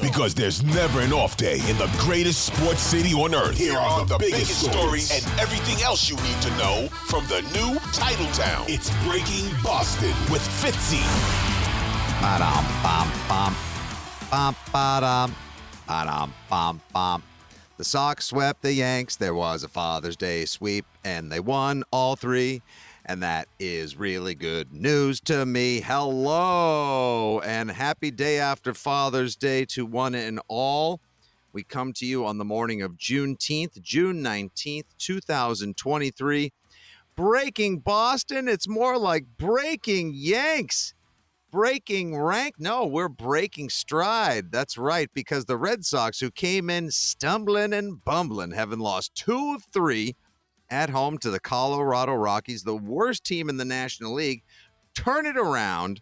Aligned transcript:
Because 0.00 0.34
there's 0.34 0.62
never 0.62 1.00
an 1.00 1.12
off 1.12 1.36
day 1.36 1.60
in 1.68 1.76
the 1.76 1.90
greatest 1.98 2.46
sports 2.46 2.80
city 2.80 3.12
on 3.14 3.34
earth. 3.34 3.58
Here 3.58 3.76
are 3.76 4.04
the, 4.06 4.18
biggest, 4.18 4.70
stories 4.70 5.10
and 5.10 5.40
everything 5.40 5.82
else 5.82 6.08
you 6.08 6.16
need 6.16 6.40
to 6.42 6.50
know 6.56 6.88
from 7.06 7.26
the 7.26 7.42
new 7.52 7.78
title 7.92 8.26
town. 8.32 8.64
It's 8.68 8.90
Breaking 9.04 9.50
Boston 9.62 10.14
with 10.30 10.42
Fitzy. 10.62 11.02
Ba-dum, 12.20 12.64
bum, 12.82 13.12
bum. 13.28 13.56
Bum, 14.30 14.56
ba-dum. 14.72 15.34
Ba-dum, 15.86 16.32
bum, 16.48 16.80
bum. 16.92 17.22
The 17.76 17.84
Sox 17.84 18.26
swept 18.26 18.62
the 18.62 18.72
Yanks. 18.72 19.16
There 19.16 19.34
was 19.34 19.62
a 19.62 19.68
Father's 19.68 20.16
Day 20.16 20.44
sweep, 20.44 20.84
and 21.04 21.30
they 21.30 21.38
won 21.38 21.84
all 21.92 22.16
three. 22.16 22.60
And 23.08 23.22
that 23.22 23.48
is 23.58 23.96
really 23.96 24.34
good 24.34 24.70
news 24.70 25.18
to 25.22 25.46
me. 25.46 25.80
Hello, 25.80 27.40
and 27.40 27.70
happy 27.70 28.10
day 28.10 28.38
after 28.38 28.74
Father's 28.74 29.34
Day 29.34 29.64
to 29.70 29.86
one 29.86 30.14
and 30.14 30.38
all. 30.46 31.00
We 31.54 31.64
come 31.64 31.94
to 31.94 32.04
you 32.04 32.26
on 32.26 32.36
the 32.36 32.44
morning 32.44 32.82
of 32.82 32.98
Juneteenth, 32.98 33.80
June 33.80 34.22
19th, 34.22 34.84
2023. 34.98 36.52
Breaking 37.16 37.78
Boston, 37.78 38.46
it's 38.46 38.68
more 38.68 38.98
like 38.98 39.24
breaking 39.38 40.12
Yanks 40.14 40.92
breaking 41.50 42.16
rank? 42.16 42.56
No, 42.58 42.86
we're 42.86 43.08
breaking 43.08 43.70
stride. 43.70 44.52
That's 44.52 44.76
right, 44.76 45.08
because 45.14 45.46
the 45.46 45.56
Red 45.56 45.84
Sox, 45.84 46.20
who 46.20 46.30
came 46.30 46.70
in 46.70 46.90
stumbling 46.90 47.72
and 47.72 48.04
bumbling, 48.04 48.52
having 48.52 48.78
lost 48.78 49.14
two 49.14 49.54
of 49.54 49.64
three 49.72 50.14
at 50.70 50.90
home 50.90 51.18
to 51.18 51.30
the 51.30 51.40
Colorado 51.40 52.14
Rockies, 52.14 52.62
the 52.62 52.76
worst 52.76 53.24
team 53.24 53.48
in 53.48 53.56
the 53.56 53.64
National 53.64 54.14
League, 54.14 54.42
turn 54.94 55.26
it 55.26 55.36
around. 55.36 56.00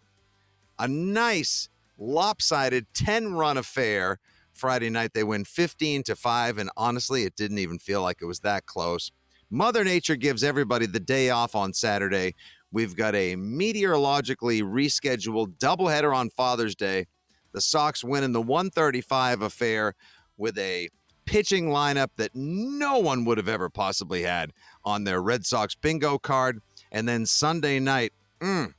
A 0.79 0.87
nice 0.87 1.69
lopsided 1.97 2.85
10 2.93 3.33
run 3.33 3.57
affair. 3.57 4.19
Friday 4.53 4.89
night, 4.89 5.11
they 5.13 5.23
win 5.23 5.45
15 5.45 6.03
to 6.03 6.15
5, 6.15 6.57
and 6.57 6.69
honestly, 6.75 7.23
it 7.23 7.35
didn't 7.35 7.59
even 7.59 7.77
feel 7.77 8.01
like 8.01 8.17
it 8.21 8.25
was 8.25 8.39
that 8.39 8.65
close. 8.65 9.11
Mother 9.49 9.83
Nature 9.83 10.15
gives 10.15 10.43
everybody 10.43 10.87
the 10.87 10.99
day 10.99 11.29
off 11.29 11.55
on 11.55 11.73
Saturday 11.73 12.33
We've 12.71 12.95
got 12.95 13.15
a 13.15 13.35
meteorologically 13.35 14.61
rescheduled 14.61 15.57
doubleheader 15.57 16.13
on 16.13 16.29
Father's 16.29 16.75
Day. 16.75 17.07
The 17.53 17.61
Sox 17.61 18.03
win 18.03 18.23
in 18.23 18.33
the 18.33 18.41
135 18.41 19.41
affair 19.41 19.95
with 20.35 20.57
a 20.57 20.89
pitching 21.27 21.67
lineup 21.67 22.09
that 22.15 22.31
no 22.33 22.97
one 22.97 23.25
would 23.25 23.37
have 23.37 23.47
ever 23.47 23.69
possibly 23.69 24.23
had 24.23 24.51
on 24.83 25.03
their 25.03 25.21
Red 25.21 25.45
Sox 25.45 25.75
bingo 25.75 26.17
card. 26.17 26.61
And 26.91 27.07
then 27.07 27.25
Sunday 27.25 27.79
night, 27.79 28.13
mm, 28.39 28.73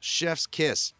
chef's 0.00 0.46
kiss. 0.46 0.92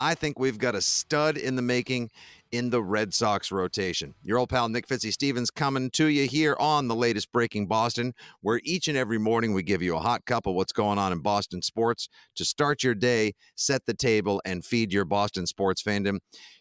I 0.00 0.14
think 0.14 0.38
we've 0.38 0.58
got 0.58 0.74
a 0.74 0.80
stud 0.80 1.36
in 1.36 1.56
the 1.56 1.62
making 1.62 2.10
in 2.52 2.70
the 2.70 2.82
Red 2.82 3.14
Sox 3.14 3.52
rotation. 3.52 4.14
Your 4.22 4.38
old 4.38 4.48
pal 4.48 4.68
Nick 4.68 4.86
Fitzy 4.86 5.12
Stevens 5.12 5.50
coming 5.50 5.90
to 5.90 6.06
you 6.06 6.26
here 6.26 6.56
on 6.58 6.88
the 6.88 6.94
latest 6.94 7.32
Breaking 7.32 7.66
Boston, 7.66 8.12
where 8.40 8.60
each 8.64 8.88
and 8.88 8.96
every 8.96 9.18
morning 9.18 9.52
we 9.52 9.62
give 9.62 9.82
you 9.82 9.96
a 9.96 10.00
hot 10.00 10.24
cup 10.24 10.46
of 10.46 10.54
what's 10.54 10.72
going 10.72 10.98
on 10.98 11.12
in 11.12 11.20
Boston 11.20 11.62
sports 11.62 12.08
to 12.36 12.44
start 12.44 12.82
your 12.82 12.94
day, 12.94 13.34
set 13.54 13.86
the 13.86 13.94
table, 13.94 14.42
and 14.44 14.64
feed 14.64 14.92
your 14.92 15.04
Boston 15.04 15.46
sports 15.46 15.82
fandom. 15.82 16.18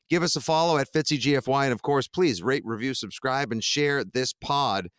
Give 0.09 0.23
us 0.23 0.35
a 0.35 0.41
follow 0.41 0.77
at 0.77 0.91
FitzyGFY, 0.91 1.63
and 1.63 1.73
of 1.73 1.81
course, 1.81 2.07
please 2.07 2.41
rate, 2.41 2.63
review, 2.65 2.93
subscribe, 2.93 3.51
and 3.51 3.63
share 3.63 4.03
this 4.03 4.33
pod. 4.33 4.89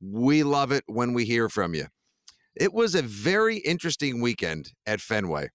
We 0.00 0.42
love 0.42 0.72
it 0.72 0.84
when 0.86 1.12
we 1.12 1.24
hear 1.24 1.48
from 1.48 1.74
you. 1.74 1.86
It 2.56 2.72
was 2.72 2.94
a 2.94 3.02
very 3.02 3.58
interesting 3.58 4.20
weekend 4.20 4.72
at 4.86 5.00
Fenway. 5.00 5.48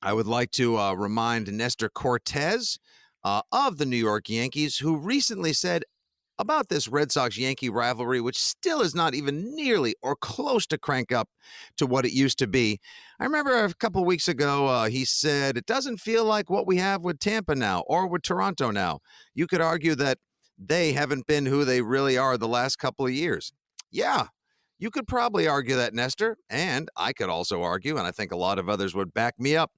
I 0.00 0.12
would 0.12 0.26
like 0.26 0.50
to 0.52 0.78
uh, 0.78 0.94
remind 0.94 1.52
Nestor 1.52 1.88
Cortes 1.88 2.78
uh, 3.24 3.42
of 3.50 3.78
the 3.78 3.86
New 3.86 3.96
York 3.96 4.28
Yankees, 4.28 4.78
who 4.78 4.96
recently 4.96 5.52
said 5.52 5.84
about 6.38 6.68
this 6.68 6.88
Red 6.88 7.12
Sox 7.12 7.38
Yankee 7.38 7.68
rivalry, 7.70 8.20
which 8.20 8.38
still 8.38 8.80
is 8.80 8.94
not 8.94 9.14
even 9.14 9.54
nearly 9.54 9.94
or 10.02 10.16
close 10.16 10.66
to 10.68 10.78
crank 10.78 11.12
up 11.12 11.28
to 11.76 11.86
what 11.86 12.04
it 12.04 12.12
used 12.12 12.38
to 12.38 12.46
be. 12.46 12.80
I 13.20 13.24
remember 13.24 13.64
a 13.64 13.74
couple 13.74 14.04
weeks 14.04 14.28
ago, 14.28 14.66
uh, 14.66 14.88
he 14.88 15.04
said, 15.04 15.56
It 15.56 15.66
doesn't 15.66 15.98
feel 15.98 16.24
like 16.24 16.50
what 16.50 16.66
we 16.66 16.78
have 16.78 17.02
with 17.02 17.18
Tampa 17.18 17.54
now 17.54 17.84
or 17.86 18.06
with 18.06 18.22
Toronto 18.22 18.70
now. 18.70 19.00
You 19.34 19.46
could 19.46 19.60
argue 19.60 19.94
that 19.96 20.18
they 20.58 20.92
haven't 20.92 21.26
been 21.26 21.46
who 21.46 21.64
they 21.64 21.82
really 21.82 22.16
are 22.16 22.36
the 22.36 22.48
last 22.48 22.76
couple 22.76 23.06
of 23.06 23.12
years. 23.12 23.52
Yeah, 23.90 24.26
you 24.78 24.90
could 24.90 25.06
probably 25.06 25.46
argue 25.46 25.76
that, 25.76 25.94
Nestor. 25.94 26.36
And 26.50 26.88
I 26.96 27.12
could 27.12 27.28
also 27.28 27.62
argue, 27.62 27.98
and 27.98 28.06
I 28.06 28.10
think 28.10 28.32
a 28.32 28.36
lot 28.36 28.58
of 28.58 28.68
others 28.68 28.94
would 28.94 29.14
back 29.14 29.38
me 29.38 29.54
up, 29.54 29.70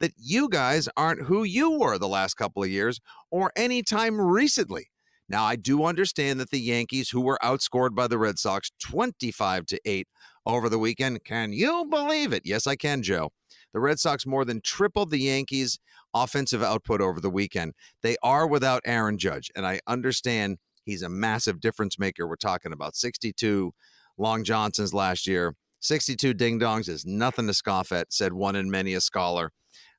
that 0.00 0.12
you 0.16 0.48
guys 0.48 0.88
aren't 0.96 1.22
who 1.22 1.44
you 1.44 1.78
were 1.78 1.98
the 1.98 2.08
last 2.08 2.34
couple 2.34 2.62
of 2.62 2.70
years 2.70 3.00
or 3.30 3.52
any 3.54 3.82
time 3.82 4.20
recently. 4.20 4.88
Now, 5.28 5.44
I 5.44 5.54
do 5.54 5.84
understand 5.84 6.40
that 6.40 6.50
the 6.50 6.58
Yankees, 6.58 7.10
who 7.10 7.20
were 7.20 7.38
outscored 7.40 7.94
by 7.94 8.08
the 8.08 8.18
Red 8.18 8.38
Sox 8.38 8.72
25 8.80 9.66
to 9.66 9.80
8 9.84 10.08
over 10.44 10.68
the 10.68 10.78
weekend, 10.78 11.22
can 11.22 11.52
you 11.52 11.86
believe 11.88 12.32
it? 12.32 12.42
Yes, 12.44 12.66
I 12.66 12.74
can, 12.74 13.02
Joe. 13.02 13.30
The 13.72 13.78
Red 13.78 14.00
Sox 14.00 14.26
more 14.26 14.44
than 14.44 14.60
tripled 14.60 15.10
the 15.10 15.20
Yankees' 15.20 15.78
offensive 16.12 16.64
output 16.64 17.00
over 17.00 17.20
the 17.20 17.30
weekend. 17.30 17.74
They 18.02 18.16
are 18.24 18.48
without 18.48 18.82
Aaron 18.84 19.18
Judge, 19.18 19.52
and 19.54 19.64
I 19.64 19.78
understand 19.86 20.58
he's 20.84 21.02
a 21.02 21.08
massive 21.08 21.60
difference 21.60 21.96
maker. 21.96 22.26
We're 22.26 22.34
talking 22.34 22.72
about 22.72 22.96
62 22.96 23.72
Long 24.18 24.42
Johnsons 24.42 24.92
last 24.92 25.28
year. 25.28 25.54
62 25.78 26.34
ding 26.34 26.58
dongs 26.58 26.88
is 26.88 27.06
nothing 27.06 27.46
to 27.46 27.54
scoff 27.54 27.92
at, 27.92 28.12
said 28.12 28.32
one 28.32 28.56
in 28.56 28.68
many 28.68 28.94
a 28.94 29.00
scholar 29.00 29.52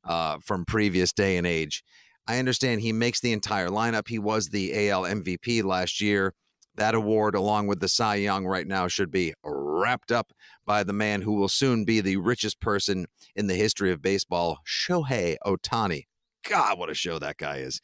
uh, 0.04 0.38
from 0.40 0.66
previous 0.66 1.12
day 1.14 1.38
and 1.38 1.48
age. 1.48 1.84
I 2.28 2.40
understand 2.40 2.82
he 2.82 2.94
makes 2.94 3.20
the 3.20 3.34
entire 3.34 3.70
lineup. 3.70 4.08
He 4.08 4.20
was 4.20 4.50
the 4.50 4.90
AL 4.90 5.04
MVP 5.04 5.64
last 5.64 6.02
year. 6.02 6.34
That 6.76 6.96
award, 6.96 7.36
along 7.36 7.68
with 7.68 7.82
the 7.82 7.90
Cy 7.90 8.16
Young 8.16 8.46
right 8.46 8.66
now, 8.66 8.88
should 8.88 9.12
be 9.12 9.34
wrapped 9.44 10.12
up 10.12 10.32
by 10.66 10.84
the 10.84 10.94
man 10.94 11.22
who 11.22 11.34
will 11.34 11.50
soon 11.50 11.84
be 11.84 12.00
the 12.00 12.18
richest 12.18 12.62
person 12.62 13.08
in 13.36 13.48
the 13.48 13.56
history 13.56 13.92
of 13.92 14.02
baseball, 14.02 14.60
Shohei 14.66 15.36
Ohtani. 15.46 16.06
God, 16.48 16.80
what 16.80 16.90
a 16.90 16.94
show 16.94 17.20
that 17.20 17.38
guy 17.38 17.58
is. 17.58 17.82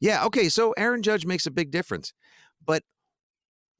Yeah, 0.00 0.24
okay, 0.24 0.48
so 0.48 0.72
Aaron 0.72 1.02
Judge 1.02 1.26
makes 1.26 1.46
a 1.46 1.50
big 1.50 1.70
difference. 1.70 2.14
But 2.64 2.82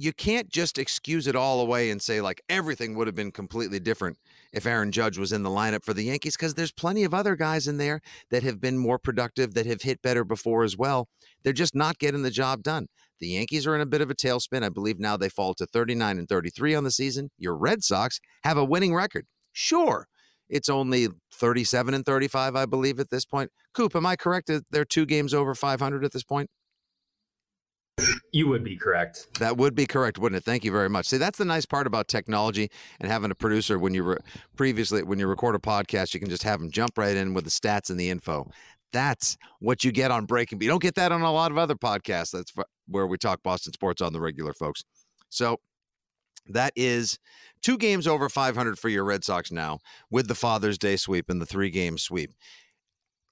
you 0.00 0.15
can't 0.15 0.49
just 0.49 0.78
excuse 0.78 1.27
it 1.27 1.37
all 1.37 1.61
away 1.61 1.91
and 1.91 2.00
say 2.00 2.22
like 2.22 2.41
everything 2.49 2.94
would 2.94 3.06
have 3.06 3.15
been 3.15 3.31
completely 3.31 3.78
different 3.78 4.16
if 4.50 4.65
Aaron 4.65 4.93
Judge 4.93 5.19
was 5.19 5.31
in 5.31 5.43
the 5.43 5.50
lineup 5.50 5.84
for 5.84 5.93
the 5.93 6.05
Yankees 6.05 6.38
because 6.38 6.55
there's 6.55 6.72
plenty 6.72 7.05
of 7.05 7.12
other 7.12 7.37
guys 7.37 7.69
in 7.69 7.77
there 7.77 8.00
that 8.31 8.43
have 8.43 8.62
been 8.62 8.78
more 8.78 8.99
productive 8.99 9.53
that 9.53 9.66
have 9.66 9.83
hit 9.83 10.00
better 10.00 10.25
before 10.25 10.65
as 10.65 10.75
well. 10.75 11.06
They're 11.44 11.53
just 11.53 11.75
not 11.75 11.99
getting 11.99 12.22
the 12.22 12.31
job 12.31 12.62
done. 12.62 12.87
The 13.21 13.28
Yankees 13.28 13.66
are 13.66 13.75
in 13.75 13.83
a 13.83 13.87
bit 13.87 14.00
of 14.00 14.10
a 14.10 14.15
tailspin. 14.15 14.65
I 14.65 14.71
believe 14.71 14.99
now 14.99 15.19
they 15.19 15.28
fall 15.28 15.53
to 15.53 15.66
39 15.66 16.19
and 16.19 16.27
33 16.27 16.75
on 16.75 16.84
the 16.84 16.91
season. 16.91 17.31
Your 17.37 17.55
Red 17.55 17.84
Sox 17.84 18.21
have 18.43 18.56
a 18.56 18.65
winning 18.65 18.94
record. 18.94 19.27
Sure, 19.53 20.06
it's 20.49 20.71
only 20.71 21.09
37 21.34 21.93
and 21.93 22.06
35, 22.06 22.56
I 22.56 22.65
believe, 22.65 23.00
at 23.00 23.10
this 23.10 23.27
point. 23.27 23.50
Coop, 23.75 23.94
am 23.94 24.06
I 24.06 24.16
correct? 24.16 24.47
That 24.47 24.65
they're 24.71 24.87
two 24.87 25.05
games 25.05 25.34
over 25.34 25.55
500 25.55 26.06
at 26.06 26.12
this 26.12 26.25
point? 26.25 26.48
You 28.33 28.49
would 28.49 28.65
be 28.65 28.77
correct. 28.77 29.27
That 29.39 29.57
would 29.57 29.75
be 29.75 29.87
correct, 29.87 30.19
wouldn't 30.19 30.39
it? 30.39 30.45
Thank 30.45 30.65
you 30.65 30.73
very 30.73 30.89
much. 30.89 31.07
See, 31.07 31.17
that's 31.17 31.39
the 31.39 31.45
nice 31.45 31.67
part 31.67 31.87
about 31.87 32.09
technology 32.09 32.71
and 33.01 33.11
having 33.11 33.31
a 33.31 33.35
producer 33.35 33.79
when 33.79 33.95
you 33.95 34.03
re- 34.03 34.19
previously 34.57 35.03
when 35.03 35.19
you 35.19 35.27
record 35.27 35.55
a 35.55 35.59
podcast, 35.59 36.15
you 36.15 36.21
can 36.21 36.31
just 36.31 36.43
have 36.43 36.61
them 36.61 36.71
jump 36.71 36.97
right 36.97 37.17
in 37.17 37.35
with 37.35 37.45
the 37.45 37.51
stats 37.51 37.91
and 37.91 37.99
the 37.99 38.11
info. 38.11 38.51
That's 38.93 39.37
what 39.61 39.85
you 39.85 39.93
get 39.93 40.11
on 40.11 40.27
Breaking. 40.27 40.59
But 40.59 40.65
You 40.65 40.71
don't 40.71 40.83
get 40.83 40.97
that 40.97 41.13
on 41.13 41.23
a 41.23 41.33
lot 41.33 41.51
of 41.51 41.59
other 41.59 41.75
podcasts. 41.75 42.33
That's 42.33 42.53
where 42.89 43.07
we 43.07 43.19
talk 43.19 43.43
Boston 43.43 43.73
sports 43.73 44.03
on 44.03 44.13
the 44.13 44.21
regular, 44.21 44.53
folks. 44.53 44.85
So 45.29 45.59
that 46.49 46.73
is 46.75 47.19
two 47.63 47.79
games 47.79 48.07
over 48.07 48.29
500 48.29 48.79
for 48.79 48.89
your 48.89 49.05
Red 49.05 49.25
Sox 49.25 49.53
now 49.53 49.79
with 50.11 50.29
the 50.29 50.35
Father's 50.35 50.79
Day 50.79 50.97
sweep 50.97 51.31
and 51.31 51.41
the 51.41 51.47
three 51.47 51.71
game 51.71 51.99
sweep. 51.99 52.33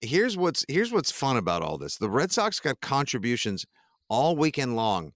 Here's 0.01 0.37
what's 0.37 0.65
here's 0.69 0.93
what's 0.93 1.11
fun 1.11 1.37
about 1.37 1.63
all 1.63 1.77
this. 1.77 1.97
The 1.97 2.11
Red 2.11 2.31
Sox 2.31 2.61
got 2.61 2.81
contributions 2.81 3.67
all 4.09 4.37
weekend 4.37 4.77
long 4.77 5.13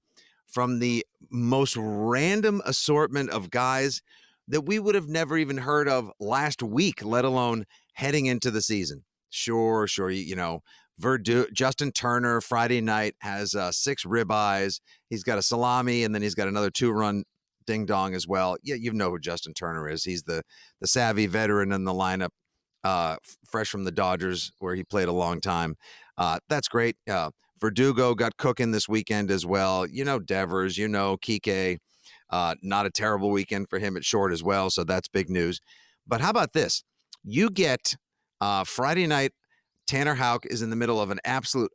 from 0.46 0.78
the 0.78 1.04
most 1.30 1.76
random 1.78 2.60
assortment 2.64 3.30
of 3.30 3.50
guys 3.50 4.02
that 4.48 4.62
we 4.62 4.78
would 4.78 4.94
have 4.94 5.08
never 5.08 5.38
even 5.38 5.58
heard 5.58 5.88
of 5.88 6.10
last 6.20 6.62
week, 6.62 7.04
let 7.04 7.24
alone 7.24 7.64
heading 7.94 8.26
into 8.26 8.50
the 8.50 8.60
season. 8.60 9.04
Sure, 9.30 9.86
sure. 9.86 10.10
You, 10.10 10.36
know, 10.36 10.60
Verdu- 11.00 11.50
Justin 11.52 11.90
Turner 11.92 12.40
Friday 12.40 12.80
night 12.80 13.14
has 13.20 13.54
uh, 13.54 13.72
six 13.72 14.04
ribeyes. 14.04 14.80
He's 15.08 15.22
got 15.22 15.38
a 15.38 15.42
salami, 15.42 16.04
and 16.04 16.14
then 16.14 16.22
he's 16.22 16.34
got 16.34 16.48
another 16.48 16.70
two-run 16.70 17.24
ding 17.66 17.86
dong 17.86 18.14
as 18.14 18.26
well. 18.26 18.56
Yeah, 18.62 18.74
you 18.74 18.92
know 18.92 19.10
who 19.10 19.18
Justin 19.18 19.54
Turner 19.54 19.88
is. 19.88 20.04
He's 20.04 20.24
the 20.24 20.42
the 20.80 20.86
savvy 20.86 21.26
veteran 21.26 21.72
in 21.72 21.84
the 21.84 21.94
lineup, 21.94 22.30
uh, 22.84 23.16
fresh 23.48 23.70
from 23.70 23.84
the 23.84 23.92
Dodgers, 23.92 24.52
where 24.58 24.74
he 24.74 24.84
played 24.84 25.08
a 25.08 25.12
long 25.12 25.40
time. 25.40 25.76
Uh, 26.18 26.40
that's 26.48 26.68
great. 26.68 26.96
Uh, 27.08 27.30
Verdugo 27.62 28.12
got 28.16 28.36
cooking 28.36 28.72
this 28.72 28.88
weekend 28.88 29.30
as 29.30 29.46
well. 29.46 29.86
You 29.86 30.04
know 30.04 30.18
Devers, 30.18 30.76
you 30.76 30.88
know 30.88 31.16
Kike. 31.16 31.78
Uh, 32.28 32.56
not 32.60 32.86
a 32.86 32.90
terrible 32.90 33.30
weekend 33.30 33.70
for 33.70 33.78
him 33.78 33.96
at 33.96 34.04
short 34.04 34.32
as 34.32 34.42
well, 34.42 34.68
so 34.68 34.82
that's 34.82 35.06
big 35.06 35.30
news. 35.30 35.60
But 36.04 36.20
how 36.20 36.30
about 36.30 36.54
this? 36.54 36.82
You 37.22 37.50
get 37.50 37.94
uh, 38.40 38.64
Friday 38.64 39.06
night. 39.06 39.30
Tanner 39.86 40.14
Houck 40.14 40.44
is 40.46 40.60
in 40.60 40.70
the 40.70 40.76
middle 40.76 41.00
of 41.00 41.10
an 41.10 41.20
absolute 41.24 41.70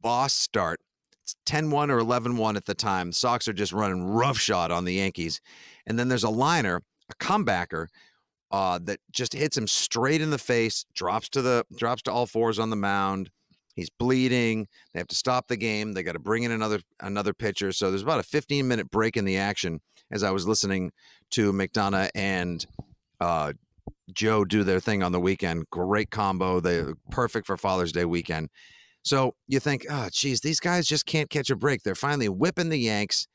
boss 0.00 0.32
start. 0.32 0.80
It's 1.22 1.36
10 1.44 1.70
1 1.70 1.90
or 1.90 1.98
11 1.98 2.38
1 2.38 2.56
at 2.56 2.64
the 2.64 2.74
time. 2.74 3.12
Sox 3.12 3.46
are 3.46 3.52
just 3.52 3.74
running 3.74 4.02
roughshod 4.02 4.70
on 4.70 4.86
the 4.86 4.94
Yankees. 4.94 5.42
And 5.86 5.98
then 5.98 6.08
there's 6.08 6.24
a 6.24 6.30
liner, 6.30 6.80
a 7.10 7.14
comebacker 7.22 7.88
uh, 8.50 8.78
that 8.84 9.00
just 9.12 9.34
hits 9.34 9.58
him 9.58 9.66
straight 9.66 10.22
in 10.22 10.30
the 10.30 10.38
face, 10.38 10.86
drops 10.94 11.28
to 11.30 11.42
the 11.42 11.66
drops 11.76 12.00
to 12.02 12.12
all 12.12 12.26
fours 12.26 12.58
on 12.58 12.70
the 12.70 12.76
mound. 12.76 13.28
He's 13.80 13.90
bleeding. 13.90 14.68
They 14.92 15.00
have 15.00 15.08
to 15.08 15.16
stop 15.16 15.48
the 15.48 15.56
game. 15.56 15.92
They 15.92 16.02
got 16.02 16.12
to 16.12 16.18
bring 16.18 16.42
in 16.42 16.52
another 16.52 16.80
another 17.00 17.32
pitcher. 17.32 17.72
So 17.72 17.90
there's 17.90 18.02
about 18.02 18.20
a 18.20 18.24
15 18.24 18.68
minute 18.68 18.90
break 18.90 19.16
in 19.16 19.24
the 19.24 19.38
action 19.38 19.80
as 20.10 20.22
I 20.22 20.30
was 20.30 20.46
listening 20.46 20.92
to 21.30 21.52
McDonough 21.52 22.10
and 22.14 22.64
uh, 23.20 23.54
Joe 24.12 24.44
do 24.44 24.64
their 24.64 24.80
thing 24.80 25.02
on 25.02 25.12
the 25.12 25.20
weekend. 25.20 25.68
Great 25.70 26.10
combo. 26.10 26.60
They 26.60 26.84
perfect 27.10 27.46
for 27.46 27.56
Father's 27.56 27.92
Day 27.92 28.04
weekend. 28.04 28.50
So 29.02 29.34
you 29.48 29.60
think, 29.60 29.86
oh, 29.90 30.08
geez, 30.12 30.40
these 30.40 30.60
guys 30.60 30.86
just 30.86 31.06
can't 31.06 31.30
catch 31.30 31.50
a 31.50 31.56
break. 31.56 31.82
They're 31.82 31.94
finally 31.94 32.28
whipping 32.28 32.68
the 32.68 32.78
Yanks. 32.78 33.26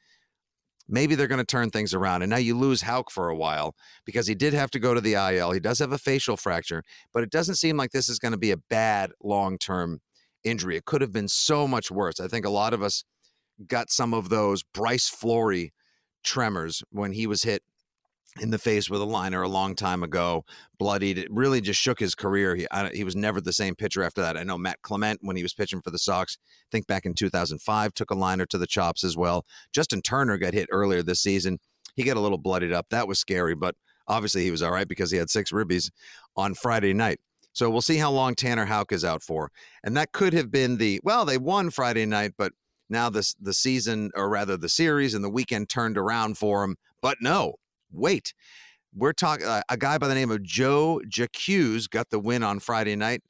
Maybe 0.87 1.15
they're 1.15 1.27
going 1.27 1.39
to 1.39 1.45
turn 1.45 1.71
things 1.71 1.95
around. 1.95 2.21
And 2.21 2.29
now 2.29 2.37
you 2.37 2.55
lose 2.55 2.83
Houck 2.83 3.09
for 3.09 3.29
a 3.29 3.35
while 3.35 3.73
because 4.05 4.27
he 4.27 4.35
did 4.35 4.53
have 4.53 4.69
to 4.71 4.79
go 4.79 4.93
to 4.93 5.01
the 5.01 5.13
IL. 5.13 5.51
He 5.51 5.59
does 5.59 5.79
have 5.79 5.91
a 5.91 5.97
facial 5.97 6.37
fracture, 6.37 6.83
but 7.11 7.23
it 7.23 7.31
doesn't 7.31 7.55
seem 7.55 7.77
like 7.77 7.91
this 7.91 8.07
is 8.07 8.19
going 8.19 8.33
to 8.33 8.37
be 8.37 8.51
a 8.51 8.57
bad 8.57 9.11
long 9.23 9.57
term 9.57 10.01
injury. 10.45 10.77
It 10.77 10.85
could 10.85 11.01
have 11.01 11.11
been 11.11 11.27
so 11.27 11.67
much 11.67 11.91
worse. 11.91 12.19
I 12.19 12.27
think 12.27 12.45
a 12.45 12.49
lot 12.49 12.73
of 12.73 12.81
us 12.81 13.03
got 13.67 13.89
some 13.89 14.13
of 14.13 14.29
those 14.29 14.63
Bryce 14.63 15.09
Florie 15.09 15.71
tremors 16.23 16.83
when 16.89 17.11
he 17.11 17.27
was 17.27 17.43
hit 17.43 17.63
in 18.41 18.51
the 18.51 18.57
face 18.57 18.89
with 18.89 18.99
a 18.99 19.05
liner 19.05 19.41
a 19.41 19.47
long 19.47 19.75
time 19.75 20.03
ago, 20.03 20.43
bloodied. 20.77 21.17
It 21.17 21.31
really 21.31 21.61
just 21.61 21.79
shook 21.79 21.99
his 21.99 22.15
career. 22.15 22.55
He 22.55 22.67
I, 22.69 22.89
he 22.89 23.03
was 23.03 23.15
never 23.15 23.39
the 23.39 23.53
same 23.53 23.75
pitcher 23.75 24.03
after 24.03 24.21
that. 24.21 24.35
I 24.35 24.43
know 24.43 24.57
Matt 24.57 24.81
Clement 24.81 25.19
when 25.21 25.37
he 25.37 25.43
was 25.43 25.53
pitching 25.53 25.81
for 25.81 25.91
the 25.91 25.97
Sox. 25.97 26.37
Think 26.71 26.85
back 26.87 27.05
in 27.05 27.13
2005 27.13 27.93
took 27.93 28.11
a 28.11 28.15
liner 28.15 28.45
to 28.47 28.57
the 28.57 28.67
chops 28.67 29.03
as 29.03 29.15
well. 29.15 29.45
Justin 29.71 30.01
Turner 30.01 30.37
got 30.37 30.53
hit 30.53 30.67
earlier 30.71 31.01
this 31.01 31.21
season. 31.21 31.59
He 31.95 32.03
got 32.03 32.17
a 32.17 32.21
little 32.21 32.37
bloodied 32.37 32.73
up. 32.73 32.87
That 32.89 33.07
was 33.07 33.19
scary, 33.19 33.55
but 33.55 33.75
obviously 34.07 34.43
he 34.43 34.51
was 34.51 34.61
all 34.61 34.71
right 34.71 34.87
because 34.87 35.11
he 35.11 35.17
had 35.17 35.29
six 35.29 35.51
ribbies 35.51 35.89
on 36.35 36.55
Friday 36.55 36.93
night. 36.93 37.19
So 37.55 37.69
we'll 37.69 37.81
see 37.81 37.95
how 37.95 38.11
long 38.11 38.35
Tanner 38.35 38.65
Houck 38.65 38.91
is 38.91 39.05
out 39.05 39.23
for. 39.23 39.49
And 39.83 39.95
that 39.95 40.11
could 40.11 40.33
have 40.33 40.51
been 40.51 40.77
the 40.77 40.99
well, 41.03 41.23
they 41.23 41.37
won 41.37 41.69
Friday 41.69 42.05
night, 42.05 42.33
but 42.37 42.51
now 42.89 43.09
this 43.09 43.33
the 43.39 43.53
season 43.53 44.11
or 44.13 44.29
rather 44.29 44.57
the 44.57 44.69
series 44.69 45.13
and 45.13 45.23
the 45.23 45.29
weekend 45.29 45.69
turned 45.69 45.97
around 45.97 46.37
for 46.37 46.63
him. 46.63 46.75
But 47.01 47.17
no, 47.21 47.55
wait. 47.91 48.33
We're 48.93 49.13
talking 49.13 49.45
uh, 49.45 49.61
a 49.69 49.77
guy 49.77 49.97
by 49.97 50.07
the 50.07 50.15
name 50.15 50.31
of 50.31 50.43
Joe 50.43 51.01
Jacques 51.09 51.89
got 51.89 52.09
the 52.09 52.19
win 52.19 52.43
on 52.43 52.59
Friday 52.59 52.95
night. 52.95 53.21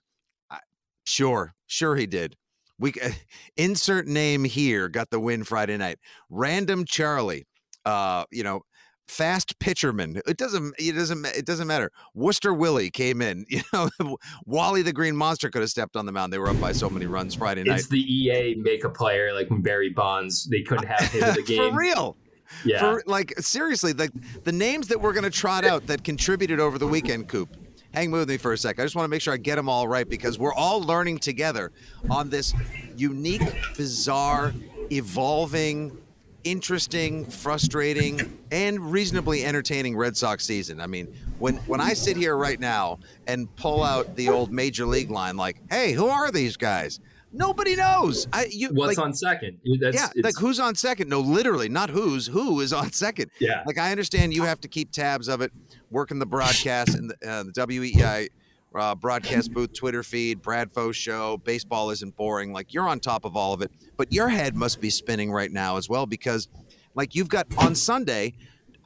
Sure, 1.05 1.53
sure 1.67 1.95
he 1.95 2.07
did. 2.07 2.35
We 2.79 2.93
uh, 3.03 3.11
insert 3.57 4.07
name 4.07 4.43
here 4.43 4.89
got 4.89 5.11
the 5.11 5.19
win 5.19 5.43
Friday 5.43 5.77
night. 5.77 5.99
Random 6.31 6.83
Charlie, 6.83 7.45
uh, 7.85 8.25
you 8.31 8.43
know, 8.43 8.61
fast 9.07 9.57
pitcherman. 9.59 10.21
It 10.27 10.37
doesn't. 10.37 10.75
It 10.77 10.93
doesn't. 10.93 11.25
It 11.25 11.45
doesn't 11.45 11.67
matter. 11.67 11.91
Worcester 12.13 12.53
Willie 12.53 12.89
came 12.89 13.21
in. 13.21 13.45
You 13.55 13.61
know, 13.71 14.17
Wally 14.45 14.81
the 14.81 14.91
Green 14.91 15.15
Monster 15.15 15.49
could 15.49 15.61
have 15.61 15.69
stepped 15.69 15.95
on 15.95 16.05
the 16.05 16.11
mound. 16.11 16.33
They 16.33 16.37
were 16.37 16.49
up 16.49 16.59
by 16.59 16.73
so 16.73 16.89
many 16.89 17.05
runs 17.05 17.35
Friday 17.35 17.63
night. 17.63 17.79
It's 17.79 17.87
the 17.87 18.01
EA 18.01 18.55
make 18.55 18.83
a 18.83 18.89
player 18.89 19.33
like 19.33 19.47
Barry 19.49 19.89
Bonds. 19.89 20.45
They 20.45 20.61
couldn't 20.61 20.87
have 20.87 21.09
him 21.11 21.23
in 21.23 21.35
the 21.35 21.43
game. 21.43 21.71
For 21.71 21.77
real. 21.77 22.17
Yeah. 22.65 22.79
For 22.79 23.03
like 23.05 23.33
seriously, 23.39 23.93
the 23.93 24.11
the 24.43 24.51
names 24.51 24.87
that 24.89 24.99
we're 24.99 25.13
going 25.13 25.23
to 25.23 25.29
trot 25.29 25.63
out 25.63 25.87
that 25.87 26.03
contributed 26.03 26.59
over 26.59 26.77
the 26.77 26.87
weekend, 26.87 27.27
Coop. 27.29 27.55
Hang 27.93 28.11
with 28.11 28.27
me 28.27 28.35
for 28.35 28.51
a 28.51 28.57
sec. 28.57 28.77
I 28.77 28.83
just 28.83 28.95
want 28.95 29.05
to 29.05 29.09
make 29.09 29.21
sure 29.21 29.33
I 29.33 29.37
get 29.37 29.55
them 29.55 29.69
all 29.69 29.87
right 29.87 30.07
because 30.07 30.37
we're 30.37 30.53
all 30.53 30.81
learning 30.81 31.19
together 31.19 31.71
on 32.09 32.29
this 32.29 32.53
unique, 32.97 33.41
bizarre, 33.77 34.53
evolving, 34.91 35.97
interesting, 36.45 37.25
frustrating, 37.25 38.39
and 38.51 38.79
reasonably 38.91 39.43
entertaining 39.43 39.97
Red 39.97 40.15
Sox 40.15 40.45
season. 40.45 40.79
I 40.79 40.87
mean, 40.87 41.13
when 41.39 41.57
when 41.67 41.81
I 41.81 41.93
sit 41.93 42.15
here 42.15 42.37
right 42.37 42.59
now 42.59 42.99
and 43.27 43.53
pull 43.57 43.83
out 43.83 44.15
the 44.15 44.29
old 44.29 44.53
major 44.53 44.85
league 44.85 45.11
line, 45.11 45.35
like, 45.35 45.57
"Hey, 45.69 45.91
who 45.91 46.07
are 46.07 46.31
these 46.31 46.55
guys?" 46.55 47.01
Nobody 47.33 47.75
knows. 47.75 48.27
I 48.31 48.45
you 48.49 48.69
What's 48.69 48.95
like, 48.95 49.05
on 49.05 49.13
second? 49.13 49.59
That's, 49.81 49.97
yeah, 49.97 50.07
like 50.23 50.37
who's 50.37 50.57
on 50.59 50.73
second? 50.75 51.09
No, 51.09 51.19
literally, 51.19 51.67
not 51.67 51.89
who's. 51.89 52.27
Who 52.27 52.61
is 52.61 52.71
on 52.71 52.93
second? 52.93 53.29
Yeah. 53.39 53.63
Like 53.65 53.77
I 53.77 53.91
understand 53.91 54.33
you 54.33 54.43
have 54.43 54.61
to 54.61 54.69
keep 54.69 54.91
tabs 54.91 55.27
of 55.27 55.41
it, 55.41 55.51
working 55.91 56.17
the 56.17 56.25
broadcast 56.25 56.95
and 56.95 57.09
the, 57.09 57.29
uh, 57.29 57.43
the 57.43 57.51
WEEI 57.51 58.29
uh, 58.77 58.95
broadcast 58.95 59.53
booth, 59.53 59.73
Twitter 59.73 60.03
feed, 60.03 60.41
Brad 60.41 60.71
Bradfo 60.71 60.93
show. 60.93 61.37
Baseball 61.37 61.89
isn't 61.91 62.15
boring. 62.15 62.53
Like 62.53 62.73
you're 62.73 62.87
on 62.87 62.99
top 62.99 63.25
of 63.25 63.35
all 63.35 63.53
of 63.53 63.61
it, 63.61 63.71
but 63.97 64.11
your 64.11 64.29
head 64.29 64.55
must 64.55 64.81
be 64.81 64.89
spinning 64.89 65.31
right 65.31 65.51
now 65.51 65.77
as 65.77 65.89
well 65.89 66.05
because, 66.05 66.47
like 66.93 67.15
you've 67.15 67.29
got 67.29 67.47
on 67.57 67.75
Sunday. 67.75 68.33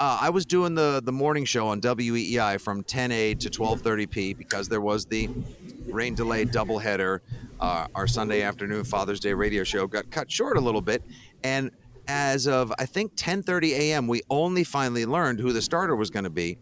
Uh, 0.01 0.17
I 0.21 0.29
was 0.29 0.45
doing 0.45 0.75
the 0.75 1.01
the 1.03 1.11
morning 1.11 1.43
show 1.43 1.67
on 1.67 1.81
WEEI 1.81 2.61
from 2.61 2.83
10 2.83 3.11
a 3.11 3.35
to 3.35 3.49
12:30 3.49 4.09
p 4.09 4.33
because 4.33 4.69
there 4.69 4.79
was 4.79 5.05
the 5.05 5.29
rain 5.87 6.15
delay 6.15 6.45
doubleheader. 6.45 7.19
Uh, 7.59 7.87
our 7.93 8.07
Sunday 8.07 8.41
afternoon 8.41 8.85
Father's 8.85 9.19
Day 9.19 9.33
radio 9.33 9.65
show 9.65 9.87
got 9.87 10.09
cut 10.09 10.31
short 10.31 10.55
a 10.55 10.61
little 10.61 10.81
bit, 10.81 11.03
and 11.43 11.71
as 12.07 12.47
of 12.47 12.71
I 12.79 12.85
think 12.85 13.15
10:30 13.15 13.71
a.m., 13.71 14.07
we 14.07 14.21
only 14.29 14.63
finally 14.63 15.05
learned 15.05 15.39
who 15.39 15.51
the 15.51 15.61
starter 15.61 15.95
was 15.95 16.09
going 16.09 16.23
to 16.23 16.29
be, 16.29 16.57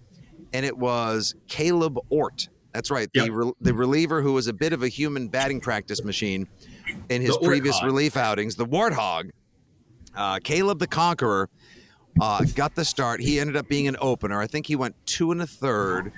and 0.51 0.65
it 0.65 0.77
was 0.77 1.35
Kaleb 1.47 1.97
Ort. 2.09 2.49
That's 2.73 2.91
right, 2.91 3.09
the 3.13 3.21
Yep. 3.21 3.29
re- 3.31 3.51
the 3.61 3.73
reliever 3.73 4.21
who 4.21 4.33
was 4.33 4.47
a 4.47 4.53
bit 4.53 4.73
of 4.73 4.83
a 4.83 4.87
human 4.87 5.27
batting 5.29 5.59
practice 5.59 6.03
machine 6.03 6.47
in 7.09 7.21
his 7.21 7.37
previous 7.37 7.81
relief 7.83 8.15
outings, 8.17 8.55
the 8.55 8.65
Warthog. 8.65 9.31
Uh, 10.15 10.39
Kaleb 10.39 10.79
the 10.79 10.87
Conqueror 10.87 11.49
uh, 12.19 12.43
got 12.55 12.75
the 12.75 12.83
start. 12.85 13.21
He 13.21 13.39
ended 13.39 13.55
up 13.55 13.67
being 13.67 13.87
an 13.87 13.97
opener. 14.01 14.39
I 14.41 14.47
think 14.47 14.65
he 14.65 14.75
went 14.75 14.95
two 15.05 15.31
and 15.31 15.41
a 15.41 15.47
third. 15.47 16.11